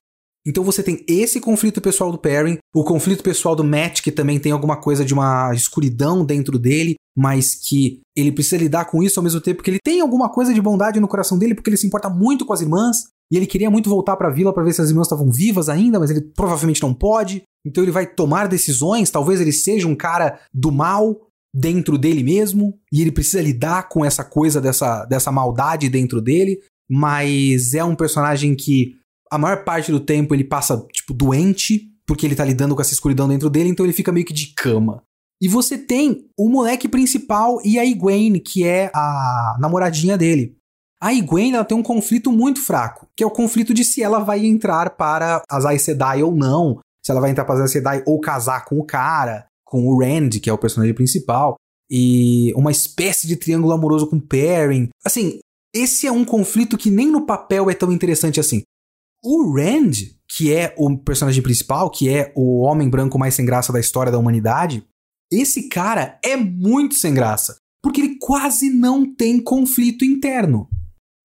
[0.47, 4.39] Então você tem esse conflito pessoal do Perrin, o conflito pessoal do Matt, que também
[4.39, 9.19] tem alguma coisa de uma escuridão dentro dele, mas que ele precisa lidar com isso
[9.19, 11.79] ao mesmo tempo que ele tem alguma coisa de bondade no coração dele, porque ele
[11.79, 14.63] se importa muito com as irmãs, e ele queria muito voltar para a vila para
[14.63, 17.43] ver se as irmãs estavam vivas ainda, mas ele provavelmente não pode.
[17.67, 21.17] Então ele vai tomar decisões, talvez ele seja um cara do mal
[21.55, 26.59] dentro dele mesmo, e ele precisa lidar com essa coisa dessa, dessa maldade dentro dele,
[26.91, 28.97] mas é um personagem que
[29.31, 32.93] a maior parte do tempo ele passa, tipo, doente, porque ele tá lidando com essa
[32.93, 35.03] escuridão dentro dele, então ele fica meio que de cama.
[35.41, 40.57] E você tem o moleque principal e a Egwene, que é a namoradinha dele.
[41.01, 44.21] A Egwene ela tem um conflito muito fraco, que é o conflito de se ela
[44.21, 47.73] vai entrar para as Aes Sedai ou não, se ela vai entrar para as Aes
[47.73, 51.57] Sedai ou casar com o cara, com o Rand, que é o personagem principal,
[51.91, 54.89] e uma espécie de triângulo amoroso com Perrin.
[55.05, 55.41] Assim,
[55.75, 58.63] esse é um conflito que nem no papel é tão interessante assim.
[59.21, 59.95] O Rand,
[60.37, 64.13] que é o personagem principal, que é o homem branco mais sem graça da história
[64.13, 64.87] da humanidade,
[65.33, 70.69] esse cara é muito sem graça, porque ele quase não tem conflito interno.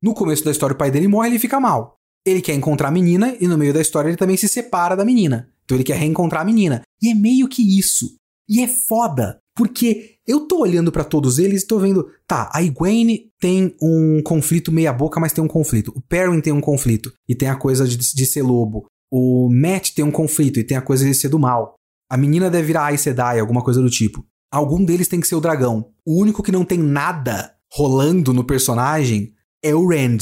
[0.01, 1.97] No começo da história, o pai dele morre e ele fica mal.
[2.25, 5.05] Ele quer encontrar a menina e no meio da história ele também se separa da
[5.05, 5.51] menina.
[5.65, 6.81] Então ele quer reencontrar a menina.
[6.99, 8.17] E é meio que isso.
[8.49, 12.63] E é foda, porque eu tô olhando para todos eles e tô vendo, tá, a
[12.63, 15.93] Egwene tem um conflito meia boca, mas tem um conflito.
[15.95, 18.87] O Perrin tem um conflito e tem a coisa de, de ser lobo.
[19.11, 21.75] O Matt tem um conflito e tem a coisa de ser do mal.
[22.09, 24.25] A menina deve virar Aes Sedai, alguma coisa do tipo.
[24.51, 25.91] Algum deles tem que ser o dragão.
[26.05, 29.33] O único que não tem nada rolando no personagem
[29.63, 30.19] é o Rand.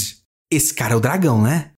[0.52, 1.72] Esse cara é o dragão, né?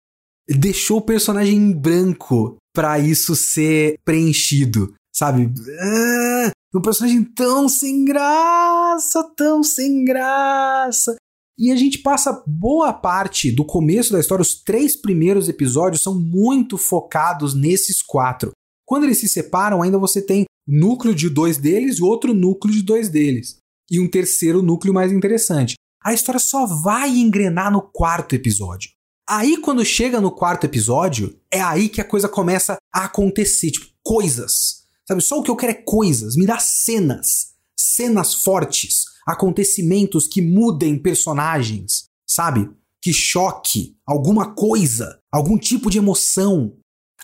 [0.49, 5.51] Deixou o personagem em branco para isso ser preenchido, sabe?
[5.81, 11.15] Ah, um personagem tão sem graça, tão sem graça.
[11.57, 16.17] E a gente passa boa parte do começo da história, os três primeiros episódios são
[16.17, 18.51] muito focados nesses quatro.
[18.85, 22.81] Quando eles se separam, ainda você tem núcleo de dois deles e outro núcleo de
[22.81, 23.57] dois deles.
[23.91, 25.73] E um terceiro núcleo mais interessante.
[26.01, 28.89] A história só vai engrenar no quarto episódio.
[29.27, 33.71] Aí, quando chega no quarto episódio, é aí que a coisa começa a acontecer.
[33.71, 34.78] Tipo, coisas.
[35.09, 35.23] Sabe?
[35.23, 36.35] Só o que eu quero é coisas.
[36.35, 37.55] Me dá cenas.
[37.75, 39.05] Cenas fortes.
[39.27, 42.05] Acontecimentos que mudem personagens.
[42.27, 42.69] Sabe?
[43.01, 43.95] Que choque.
[44.05, 45.19] Alguma coisa.
[45.31, 46.73] Algum tipo de emoção.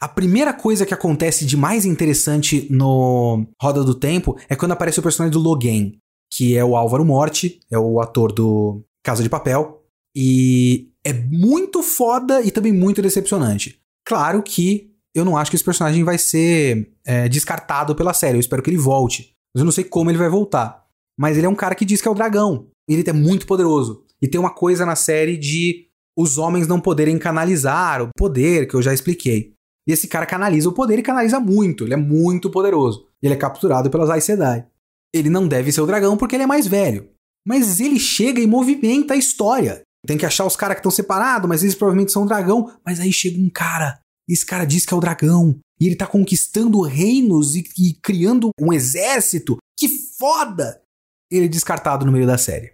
[0.01, 4.99] A primeira coisa que acontece de mais interessante no Roda do Tempo é quando aparece
[4.99, 5.91] o personagem do Logan,
[6.33, 11.83] que é o Álvaro Morte, é o ator do Casa de Papel, e é muito
[11.83, 13.79] foda e também muito decepcionante.
[14.03, 18.41] Claro que eu não acho que esse personagem vai ser é, descartado pela série, eu
[18.41, 20.83] espero que ele volte, mas eu não sei como ele vai voltar.
[21.17, 24.03] Mas ele é um cara que diz que é o dragão, ele é muito poderoso.
[24.21, 28.75] E tem uma coisa na série de os homens não poderem canalizar o poder, que
[28.75, 29.53] eu já expliquei.
[29.87, 31.83] E esse cara canaliza o poder e canaliza muito.
[31.83, 33.07] Ele é muito poderoso.
[33.21, 34.65] Ele é capturado pelas Aes Sedai.
[35.13, 37.09] Ele não deve ser o dragão porque ele é mais velho.
[37.47, 39.81] Mas ele chega e movimenta a história.
[40.07, 42.71] Tem que achar os caras que estão separados, mas eles provavelmente são um dragão.
[42.83, 43.99] Mas aí chega um cara.
[44.27, 45.57] Esse cara diz que é o dragão.
[45.79, 49.57] E ele tá conquistando reinos e, e criando um exército.
[49.77, 50.81] Que foda!
[51.29, 52.73] Ele é descartado no meio da série.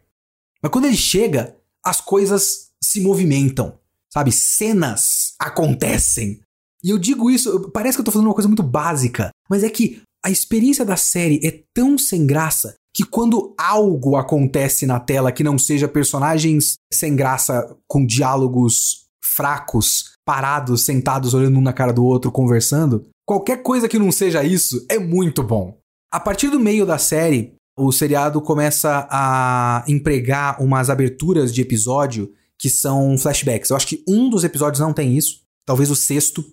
[0.61, 3.79] Mas quando ele chega, as coisas se movimentam.
[4.13, 4.31] Sabe?
[4.31, 6.41] Cenas acontecem.
[6.83, 9.69] E eu digo isso, parece que eu tô falando uma coisa muito básica, mas é
[9.69, 15.31] que a experiência da série é tão sem graça que quando algo acontece na tela
[15.31, 21.91] que não seja personagens sem graça com diálogos fracos, parados, sentados olhando um na cara
[21.91, 25.77] do outro, conversando, qualquer coisa que não seja isso é muito bom.
[26.09, 32.31] A partir do meio da série, o seriado começa a empregar umas aberturas de episódio
[32.57, 33.69] que são flashbacks.
[33.69, 36.45] Eu acho que um dos episódios não tem isso, talvez o sexto,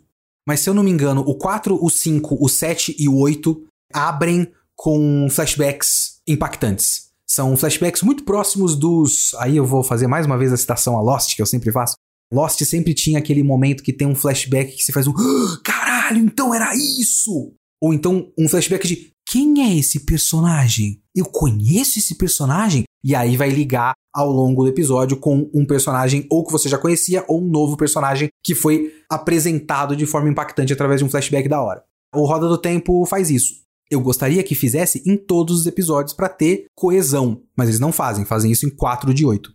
[0.44, 3.62] mas se eu não me engano, o 4, o 5, o 7 e o 8
[3.94, 7.10] abrem com flashbacks impactantes.
[7.24, 9.34] São flashbacks muito próximos dos.
[9.34, 11.94] Aí eu vou fazer mais uma vez a citação a Lost, que eu sempre faço.
[12.32, 15.12] Lost sempre tinha aquele momento que tem um flashback que se faz um.
[15.12, 17.52] Ah, caralho, então era isso!
[17.80, 21.00] Ou então um flashback de quem é esse personagem?
[21.14, 22.84] Eu conheço esse personagem?
[23.04, 26.78] E aí vai ligar ao longo do episódio com um personagem ou que você já
[26.78, 31.48] conhecia ou um novo personagem que foi apresentado de forma impactante através de um flashback
[31.48, 31.84] da hora.
[32.14, 33.54] O Roda do Tempo faz isso.
[33.90, 38.24] Eu gostaria que fizesse em todos os episódios para ter coesão, mas eles não fazem,
[38.24, 39.52] fazem isso em 4 de 8.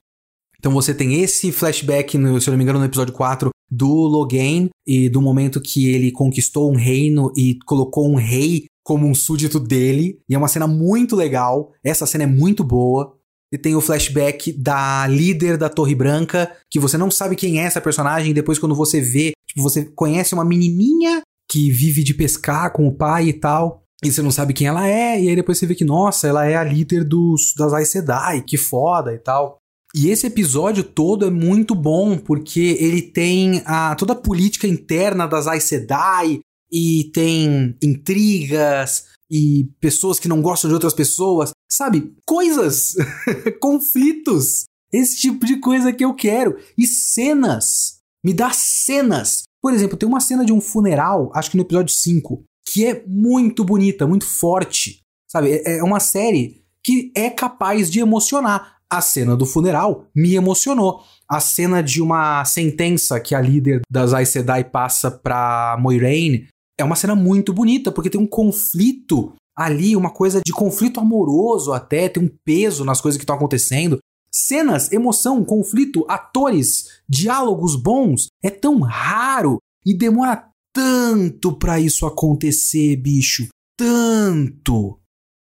[0.64, 3.86] Então você tem esse flashback, no, se eu não me engano, no episódio 4 do
[3.86, 9.14] Logain e do momento que ele conquistou um reino e colocou um rei como um
[9.14, 11.74] súdito dele, e é uma cena muito legal.
[11.84, 13.14] Essa cena é muito boa.
[13.52, 17.64] E tem o flashback da líder da Torre Branca, que você não sabe quem é
[17.64, 21.22] essa personagem, e depois quando você vê, tipo, você conhece uma menininha
[21.52, 24.88] que vive de pescar com o pai e tal, e você não sabe quem ela
[24.88, 27.90] é, e aí depois você vê que, nossa, ela é a líder dos, das Aes
[27.90, 29.62] Sedai, que foda e tal.
[29.96, 35.28] E esse episódio todo é muito bom, porque ele tem a, toda a política interna
[35.28, 36.40] das Aes Sedai,
[36.72, 42.16] e tem intrigas, e pessoas que não gostam de outras pessoas, sabe?
[42.26, 42.96] Coisas,
[43.62, 46.58] conflitos, esse tipo de coisa que eu quero.
[46.76, 49.44] E cenas, me dá cenas.
[49.62, 53.04] Por exemplo, tem uma cena de um funeral, acho que no episódio 5, que é
[53.08, 55.00] muito bonita, muito forte,
[55.32, 55.52] sabe?
[55.52, 58.73] É, é uma série que é capaz de emocionar.
[58.94, 61.02] A cena do funeral me emocionou.
[61.28, 66.48] A cena de uma sentença que a líder das Aes Sedai passa pra Moiraine
[66.80, 71.74] é uma cena muito bonita, porque tem um conflito ali, uma coisa de conflito amoroso
[71.74, 73.98] até, tem um peso nas coisas que estão acontecendo.
[74.32, 82.96] Cenas, emoção, conflito, atores, diálogos bons, é tão raro e demora tanto para isso acontecer,
[82.98, 83.48] bicho.
[83.76, 85.00] Tanto.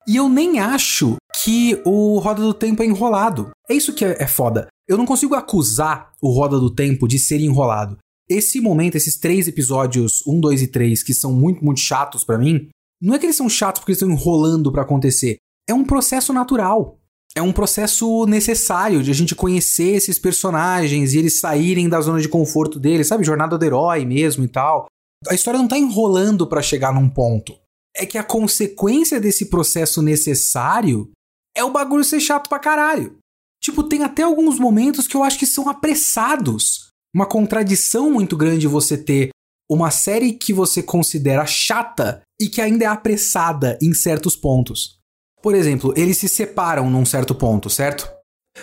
[0.07, 3.51] E eu nem acho que o Roda do Tempo é enrolado.
[3.69, 4.67] É isso que é, é foda.
[4.89, 7.97] Eu não consigo acusar o Roda do Tempo de ser enrolado.
[8.29, 12.39] Esse momento, esses três episódios, um, dois e três, que são muito, muito chatos para
[12.39, 12.69] mim,
[13.01, 15.37] não é que eles são chatos porque eles estão enrolando para acontecer.
[15.69, 16.99] É um processo natural.
[17.35, 22.21] É um processo necessário de a gente conhecer esses personagens e eles saírem da zona
[22.21, 23.25] de conforto deles, sabe?
[23.25, 24.87] Jornada do herói mesmo e tal.
[25.29, 27.55] A história não tá enrolando para chegar num ponto.
[27.95, 31.11] É que a consequência desse processo necessário
[31.59, 33.19] é o bagulho ser chato pra caralho.
[33.61, 36.91] Tipo, tem até alguns momentos que eu acho que são apressados.
[37.13, 39.31] Uma contradição muito grande você ter
[39.69, 44.99] uma série que você considera chata e que ainda é apressada em certos pontos.
[45.43, 48.09] Por exemplo, eles se separam num certo ponto, certo?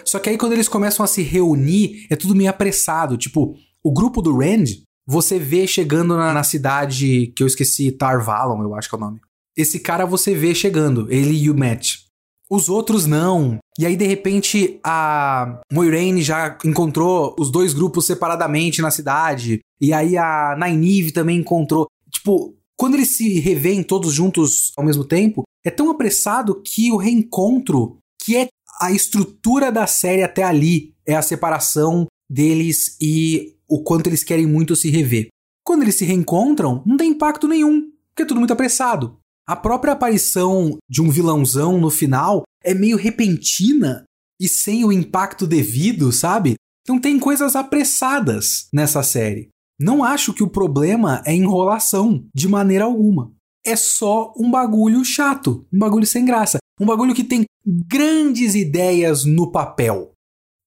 [0.04, 3.18] Só que aí quando eles começam a se reunir, é tudo meio apressado.
[3.18, 4.66] Tipo, o grupo do Rand,
[5.06, 9.02] você vê chegando na, na cidade que eu esqueci, Tarvalon, eu acho que é o
[9.02, 9.20] nome.
[9.56, 12.05] Esse cara você vê chegando, ele e o Matt.
[12.50, 13.58] Os outros não.
[13.78, 19.60] E aí, de repente, a Moiraine já encontrou os dois grupos separadamente na cidade.
[19.82, 21.88] E aí a Nynaeve também encontrou.
[22.12, 26.98] Tipo, quando eles se revêem todos juntos ao mesmo tempo, é tão apressado que o
[26.98, 28.48] reencontro, que é
[28.80, 34.46] a estrutura da série até ali, é a separação deles e o quanto eles querem
[34.46, 35.28] muito se rever.
[35.64, 39.18] Quando eles se reencontram, não tem impacto nenhum, porque é tudo muito apressado.
[39.48, 44.04] A própria aparição de um vilãozão no final é meio repentina
[44.42, 46.56] e sem o impacto devido, sabe?
[46.82, 49.50] Então tem coisas apressadas nessa série.
[49.80, 53.32] Não acho que o problema é enrolação, de maneira alguma.
[53.66, 59.26] É só um bagulho chato, um bagulho sem graça, um bagulho que tem grandes ideias
[59.26, 60.12] no papel.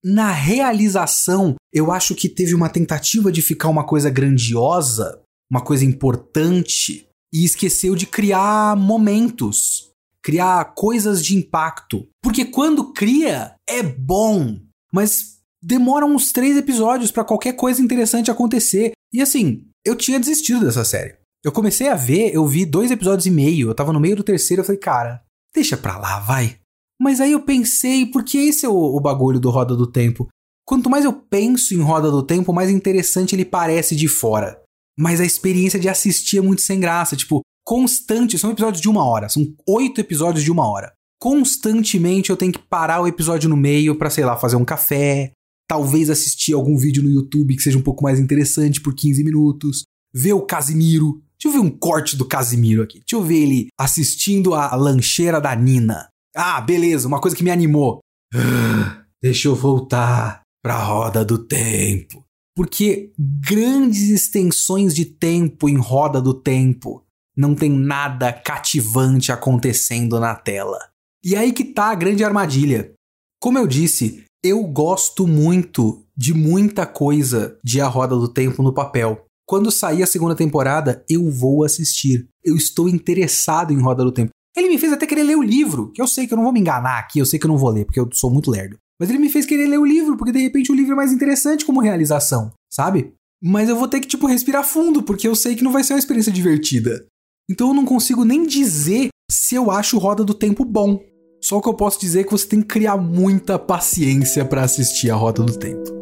[0.04, 5.20] Na realização, eu acho que teve uma tentativa de ficar uma coisa grandiosa,
[5.50, 9.90] uma coisa importante, e esqueceu de criar momentos,
[10.22, 12.06] criar coisas de impacto.
[12.22, 14.58] Porque quando cria, é bom,
[14.92, 18.92] mas demora uns três episódios para qualquer coisa interessante acontecer.
[19.12, 21.16] E assim, eu tinha desistido dessa série.
[21.44, 24.24] Eu comecei a ver, eu vi dois episódios e meio, eu tava no meio do
[24.24, 25.22] terceiro, eu falei, cara,
[25.54, 26.56] deixa pra lá, vai.
[27.00, 30.28] Mas aí eu pensei, porque esse é o, o bagulho do Roda do Tempo.
[30.66, 34.60] Quanto mais eu penso em Roda do Tempo, mais interessante ele parece de fora
[34.98, 37.14] mas a experiência de assistir é muito sem graça.
[37.14, 40.92] Tipo, constante, são episódios de uma hora, são oito episódios de uma hora.
[41.20, 45.30] Constantemente eu tenho que parar o episódio no meio para sei lá, fazer um café,
[45.68, 49.84] talvez assistir algum vídeo no YouTube que seja um pouco mais interessante por 15 minutos,
[50.12, 51.22] ver o Casimiro.
[51.40, 52.98] Deixa eu ver um corte do Casimiro aqui.
[52.98, 56.08] Deixa eu ver ele assistindo a lancheira da Nina.
[56.34, 58.00] Ah, beleza, uma coisa que me animou.
[59.22, 62.27] deixa eu voltar pra roda do tempo
[62.58, 67.04] porque grandes extensões de tempo em roda do tempo
[67.36, 70.76] não tem nada cativante acontecendo na tela.
[71.24, 72.92] E aí que tá a grande armadilha.
[73.40, 78.74] Como eu disse, eu gosto muito de muita coisa de A Roda do Tempo no
[78.74, 79.24] papel.
[79.46, 82.26] Quando sair a segunda temporada, eu vou assistir.
[82.44, 84.32] Eu estou interessado em Roda do Tempo.
[84.56, 86.52] Ele me fez até querer ler o livro, que eu sei que eu não vou
[86.52, 88.76] me enganar aqui, eu sei que eu não vou ler, porque eu sou muito lerdo.
[88.98, 91.12] Mas ele me fez querer ler o livro, porque de repente o livro é mais
[91.12, 93.12] interessante como realização, sabe?
[93.40, 95.92] Mas eu vou ter que, tipo, respirar fundo, porque eu sei que não vai ser
[95.92, 97.06] uma experiência divertida.
[97.48, 101.00] Então eu não consigo nem dizer se eu acho Roda do Tempo bom.
[101.40, 105.10] Só que eu posso dizer é que você tem que criar muita paciência para assistir
[105.10, 105.96] a Roda do Tempo.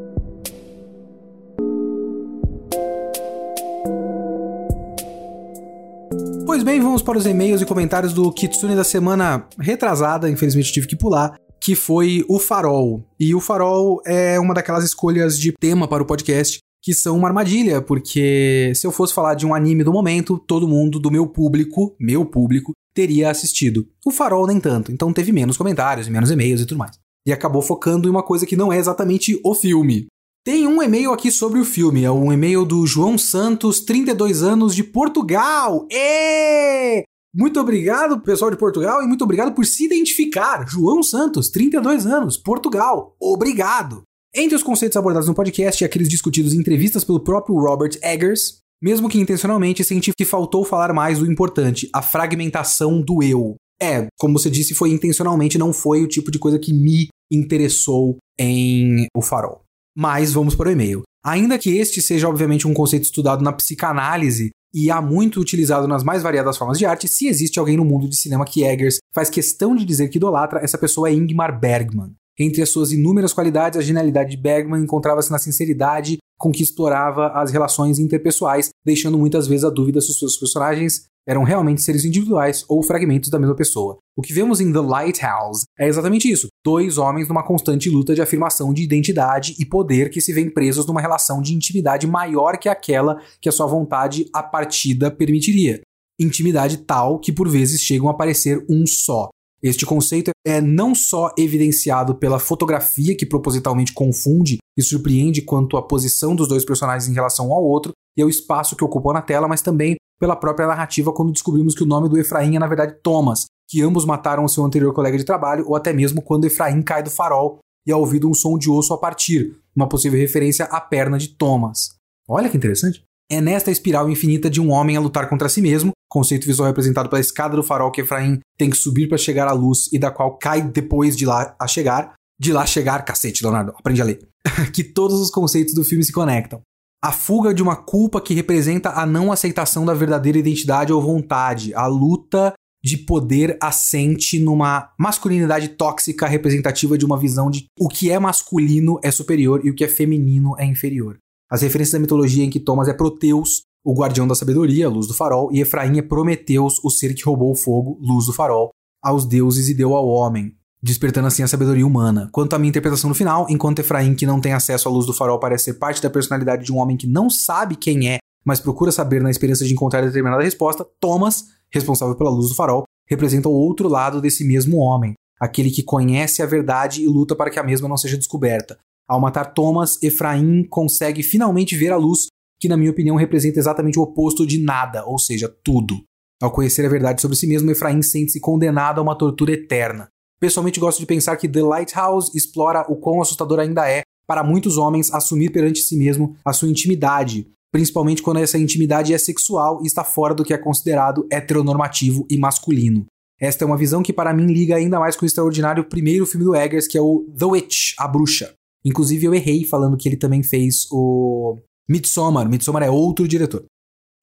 [6.46, 10.86] Pois bem, vamos para os e-mails e comentários do Kitsune da semana retrasada, infelizmente tive
[10.86, 11.36] que pular
[11.66, 13.04] que foi o Farol.
[13.18, 17.26] E o Farol é uma daquelas escolhas de tema para o podcast que são uma
[17.26, 21.26] armadilha, porque se eu fosse falar de um anime do momento, todo mundo do meu
[21.26, 23.84] público, meu público, teria assistido.
[24.06, 26.96] O Farol nem tanto, então teve menos comentários, menos e-mails e tudo mais.
[27.26, 30.06] E acabou focando em uma coisa que não é exatamente o filme.
[30.44, 34.72] Tem um e-mail aqui sobre o filme, é um e-mail do João Santos, 32 anos,
[34.72, 35.84] de Portugal.
[35.90, 37.02] E
[37.38, 40.66] muito obrigado, pessoal de Portugal, e muito obrigado por se identificar.
[40.66, 43.14] João Santos, 32 anos, Portugal.
[43.20, 44.04] Obrigado.
[44.34, 48.60] Entre os conceitos abordados no podcast e aqueles discutidos em entrevistas pelo próprio Robert Eggers,
[48.82, 53.56] mesmo que intencionalmente, senti que faltou falar mais do importante, a fragmentação do eu.
[53.80, 58.16] É, como você disse, foi intencionalmente, não foi o tipo de coisa que me interessou
[58.38, 59.60] em O Farol.
[59.94, 61.02] Mas vamos para o e-mail.
[61.22, 66.04] Ainda que este seja, obviamente, um conceito estudado na psicanálise, e há muito utilizado nas
[66.04, 69.30] mais variadas formas de arte, se existe alguém no mundo de cinema que Eggers faz
[69.30, 72.12] questão de dizer que idolatra, essa pessoa é Ingmar Bergman.
[72.38, 77.28] Entre as suas inúmeras qualidades, a genialidade de Bergman encontrava-se na sinceridade com que explorava
[77.28, 82.04] as relações interpessoais, deixando muitas vezes a dúvida se os seus personagens eram realmente seres
[82.04, 83.98] individuais ou fragmentos da mesma pessoa.
[84.16, 88.22] O que vemos em The Lighthouse é exatamente isso: dois homens numa constante luta de
[88.22, 92.68] afirmação de identidade e poder que se veem presos numa relação de intimidade maior que
[92.68, 95.80] aquela que a sua vontade a partida permitiria.
[96.18, 99.28] Intimidade tal que por vezes chegam a parecer um só.
[99.62, 105.82] Este conceito é não só evidenciado pela fotografia que propositalmente confunde e surpreende quanto à
[105.82, 109.48] posição dos dois personagens em relação ao outro e ao espaço que ocupam na tela,
[109.48, 112.96] mas também pela própria narrativa quando descobrimos que o nome do Efraim é na verdade
[113.02, 116.82] Thomas, que ambos mataram o seu anterior colega de trabalho, ou até mesmo quando Efraim
[116.82, 120.64] cai do farol e é ouvido um som de osso a partir, uma possível referência
[120.66, 121.94] à perna de Thomas.
[122.28, 123.04] Olha que interessante.
[123.30, 127.08] É nesta espiral infinita de um homem a lutar contra si mesmo, conceito visual representado
[127.08, 130.10] pela escada do farol que Efraim tem que subir para chegar à luz e da
[130.10, 132.14] qual cai depois de lá a chegar.
[132.38, 134.20] De lá chegar, cacete, Leonardo, aprende a ler.
[134.72, 136.60] que todos os conceitos do filme se conectam.
[137.06, 141.72] A fuga de uma culpa que representa a não aceitação da verdadeira identidade ou vontade,
[141.72, 142.52] a luta
[142.82, 148.98] de poder assente numa masculinidade tóxica representativa de uma visão de o que é masculino
[149.04, 151.16] é superior e o que é feminino é inferior.
[151.48, 155.14] As referências da mitologia em que Thomas é Proteus, o guardião da sabedoria, luz do
[155.14, 159.24] farol, e Efraim é Prometeus, o ser que roubou o fogo, luz do farol, aos
[159.24, 160.55] deuses e deu ao homem,
[160.86, 162.28] despertando assim a sabedoria humana.
[162.32, 165.12] Quanto à minha interpretação no final, enquanto Efraim, que não tem acesso à luz do
[165.12, 168.60] farol, parece ser parte da personalidade de um homem que não sabe quem é, mas
[168.60, 173.48] procura saber na esperança de encontrar determinada resposta, Thomas responsável pela luz do farol, representa
[173.48, 177.58] o outro lado desse mesmo homem, aquele que conhece a verdade e luta para que
[177.58, 178.78] a mesma não seja descoberta.
[179.08, 182.26] Ao matar Thomas, Efraim consegue finalmente ver a luz,
[182.60, 186.02] que, na minha opinião, representa exatamente o oposto de nada, ou seja, tudo.
[186.40, 190.08] Ao conhecer a verdade sobre si mesmo, Efraim sente-se condenado a uma tortura eterna.
[190.40, 194.76] Pessoalmente, gosto de pensar que The Lighthouse explora o quão assustador ainda é para muitos
[194.76, 199.86] homens assumir perante si mesmo a sua intimidade, principalmente quando essa intimidade é sexual e
[199.86, 203.06] está fora do que é considerado heteronormativo e masculino.
[203.40, 206.44] Esta é uma visão que para mim liga ainda mais com o extraordinário primeiro filme
[206.44, 208.54] do Eggers, que é o The Witch, A Bruxa.
[208.84, 211.56] Inclusive eu errei falando que ele também fez o
[211.88, 212.48] Midsommar.
[212.48, 213.64] Midsommar é outro diretor.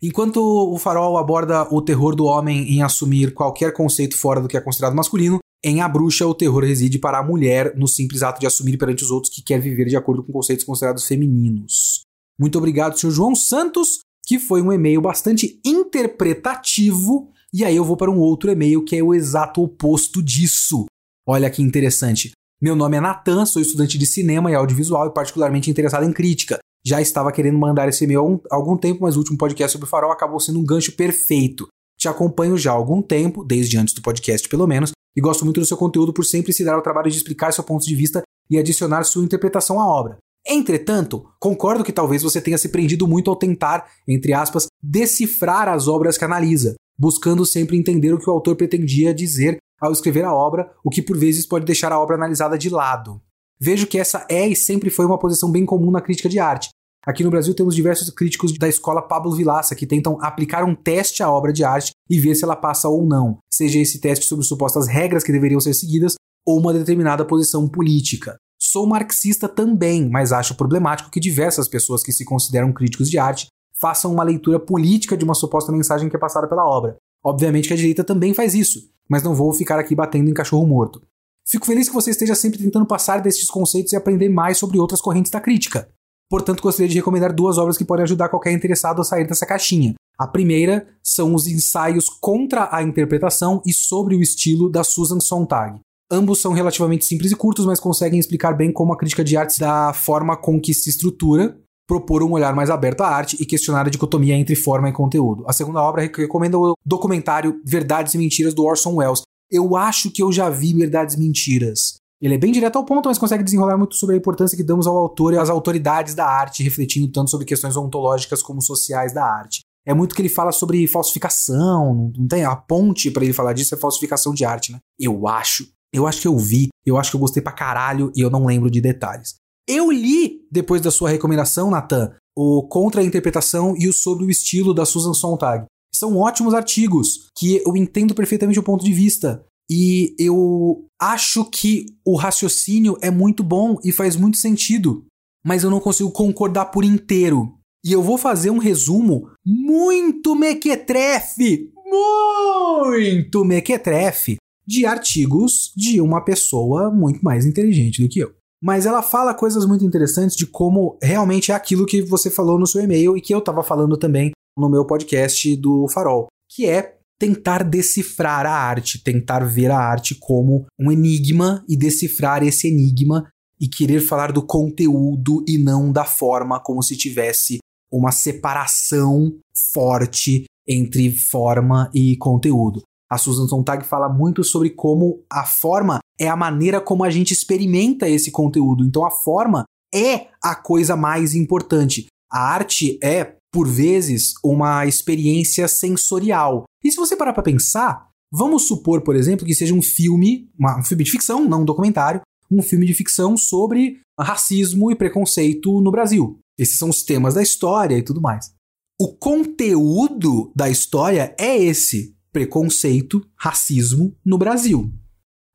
[0.01, 4.57] Enquanto o Farol aborda o terror do homem em assumir qualquer conceito fora do que
[4.57, 8.39] é considerado masculino, em A Bruxa o terror reside para a mulher no simples ato
[8.39, 12.01] de assumir perante os outros que quer viver de acordo com conceitos considerados femininos.
[12.38, 17.32] Muito obrigado, senhor João Santos, que foi um e-mail bastante interpretativo.
[17.53, 20.86] E aí eu vou para um outro e-mail que é o exato oposto disso.
[21.26, 22.32] Olha que interessante.
[22.61, 26.59] Meu nome é Natan, sou estudante de cinema e audiovisual e particularmente interessado em crítica.
[26.86, 29.89] Já estava querendo mandar esse e-mail há algum tempo, mas o último podcast sobre o
[29.89, 31.68] farol acabou sendo um gancho perfeito.
[31.97, 35.59] Te acompanho já há algum tempo, desde antes do podcast pelo menos, e gosto muito
[35.59, 38.24] do seu conteúdo por sempre se dar o trabalho de explicar seu ponto de vista
[38.49, 40.18] e adicionar sua interpretação à obra.
[40.45, 45.88] Entretanto, concordo que talvez você tenha se prendido muito ao tentar, entre aspas, decifrar as
[45.88, 50.34] obras que analisa, buscando sempre entender o que o autor pretendia dizer ao escrever a
[50.34, 53.22] obra, o que por vezes pode deixar a obra analisada de lado.
[53.59, 56.70] Vejo que essa é e sempre foi uma posição bem comum na crítica de arte.
[57.05, 61.21] Aqui no Brasil temos diversos críticos da escola Pablo Vilaça que tentam aplicar um teste
[61.21, 64.45] à obra de arte e ver se ela passa ou não, seja esse teste sobre
[64.45, 68.37] supostas regras que deveriam ser seguidas ou uma determinada posição política.
[68.57, 73.47] Sou marxista também, mas acho problemático que diversas pessoas que se consideram críticos de arte
[73.81, 76.95] façam uma leitura política de uma suposta mensagem que é passada pela obra.
[77.21, 78.79] Obviamente que a direita também faz isso,
[79.09, 81.01] mas não vou ficar aqui batendo em cachorro morto.
[81.45, 85.01] Fico feliz que você esteja sempre tentando passar destes conceitos e aprender mais sobre outras
[85.01, 85.89] correntes da crítica.
[86.30, 89.93] Portanto, gostaria de recomendar duas obras que podem ajudar qualquer interessado a sair dessa caixinha.
[90.17, 95.80] A primeira são os ensaios contra a interpretação e sobre o estilo da Susan Sontag.
[96.11, 99.59] Ambos são relativamente simples e curtos, mas conseguem explicar bem como a crítica de arte
[99.59, 101.57] da forma com que se estrutura,
[101.88, 105.43] propor um olhar mais aberto à arte e questionar a dicotomia entre forma e conteúdo.
[105.47, 109.24] A segunda obra recomenda o documentário Verdades e Mentiras do Orson Welles.
[109.51, 111.95] Eu acho que eu já vi Verdades e Mentiras.
[112.24, 114.88] Ele é bem direto ao ponto, mas consegue desenrolar muito sobre a importância que damos
[114.88, 119.26] ao autor e às autoridades da arte, refletindo tanto sobre questões ontológicas como sociais da
[119.26, 119.61] arte.
[119.86, 123.76] É muito que ele fala sobre falsificação, não tem a ponte para ele falar disso
[123.76, 124.80] é falsificação de arte, né?
[124.97, 128.21] Eu acho eu acho que eu vi, eu acho que eu gostei pra caralho e
[128.21, 129.36] eu não lembro de detalhes.
[129.67, 134.30] Eu li, depois da sua recomendação, Nathan, o Contra a Interpretação e o Sobre o
[134.30, 135.65] Estilo da Susan Sontag.
[135.93, 139.45] São ótimos artigos que eu entendo perfeitamente o ponto de vista.
[139.76, 145.03] E eu acho que o raciocínio é muito bom e faz muito sentido.
[145.43, 147.57] Mas eu não consigo concordar por inteiro.
[147.84, 156.91] E eu vou fazer um resumo muito mequetrefe, muito mequetrefe de artigos de uma pessoa
[156.91, 158.32] muito mais inteligente do que eu.
[158.61, 162.67] Mas ela fala coisas muito interessantes de como realmente é aquilo que você falou no
[162.67, 166.99] seu e-mail e que eu estava falando também no meu podcast do Farol, que é
[167.20, 173.28] tentar decifrar a arte, tentar ver a arte como um enigma e decifrar esse enigma
[173.59, 177.59] e querer falar do conteúdo e não da forma, como se tivesse
[177.91, 179.34] uma separação
[179.74, 182.82] forte entre forma e conteúdo.
[183.09, 187.32] A Susan Sontag fala muito sobre como a forma é a maneira como a gente
[187.32, 188.84] experimenta esse conteúdo.
[188.84, 192.07] Então a forma é a coisa mais importante.
[192.32, 196.65] A arte é, por vezes, uma experiência sensorial.
[196.83, 200.79] E se você parar para pensar, vamos supor, por exemplo, que seja um filme, uma,
[200.79, 205.79] um filme de ficção, não um documentário, um filme de ficção sobre racismo e preconceito
[205.81, 206.39] no Brasil.
[206.57, 208.51] Esses são os temas da história e tudo mais.
[208.99, 214.91] O conteúdo da história é esse: preconceito, racismo no Brasil.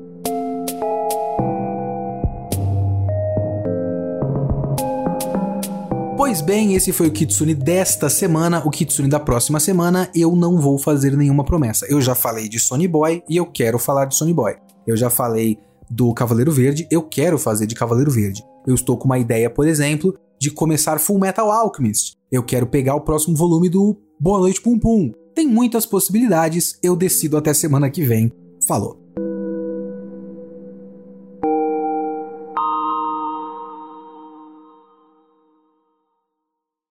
[6.23, 8.63] Pois bem, esse foi o Kitsune desta semana.
[8.65, 11.85] O Kitsune da próxima semana eu não vou fazer nenhuma promessa.
[11.89, 14.55] Eu já falei de Sony Boy e eu quero falar de Sony Boy.
[14.87, 15.59] Eu já falei
[15.89, 18.41] do Cavaleiro Verde, eu quero fazer de Cavaleiro Verde.
[18.65, 22.13] Eu estou com uma ideia, por exemplo, de começar Full Metal Alchemist.
[22.31, 25.11] Eu quero pegar o próximo volume do Boa Noite Pum Pum.
[25.35, 28.31] Tem muitas possibilidades, eu decido até semana que vem.
[28.65, 29.02] Falou!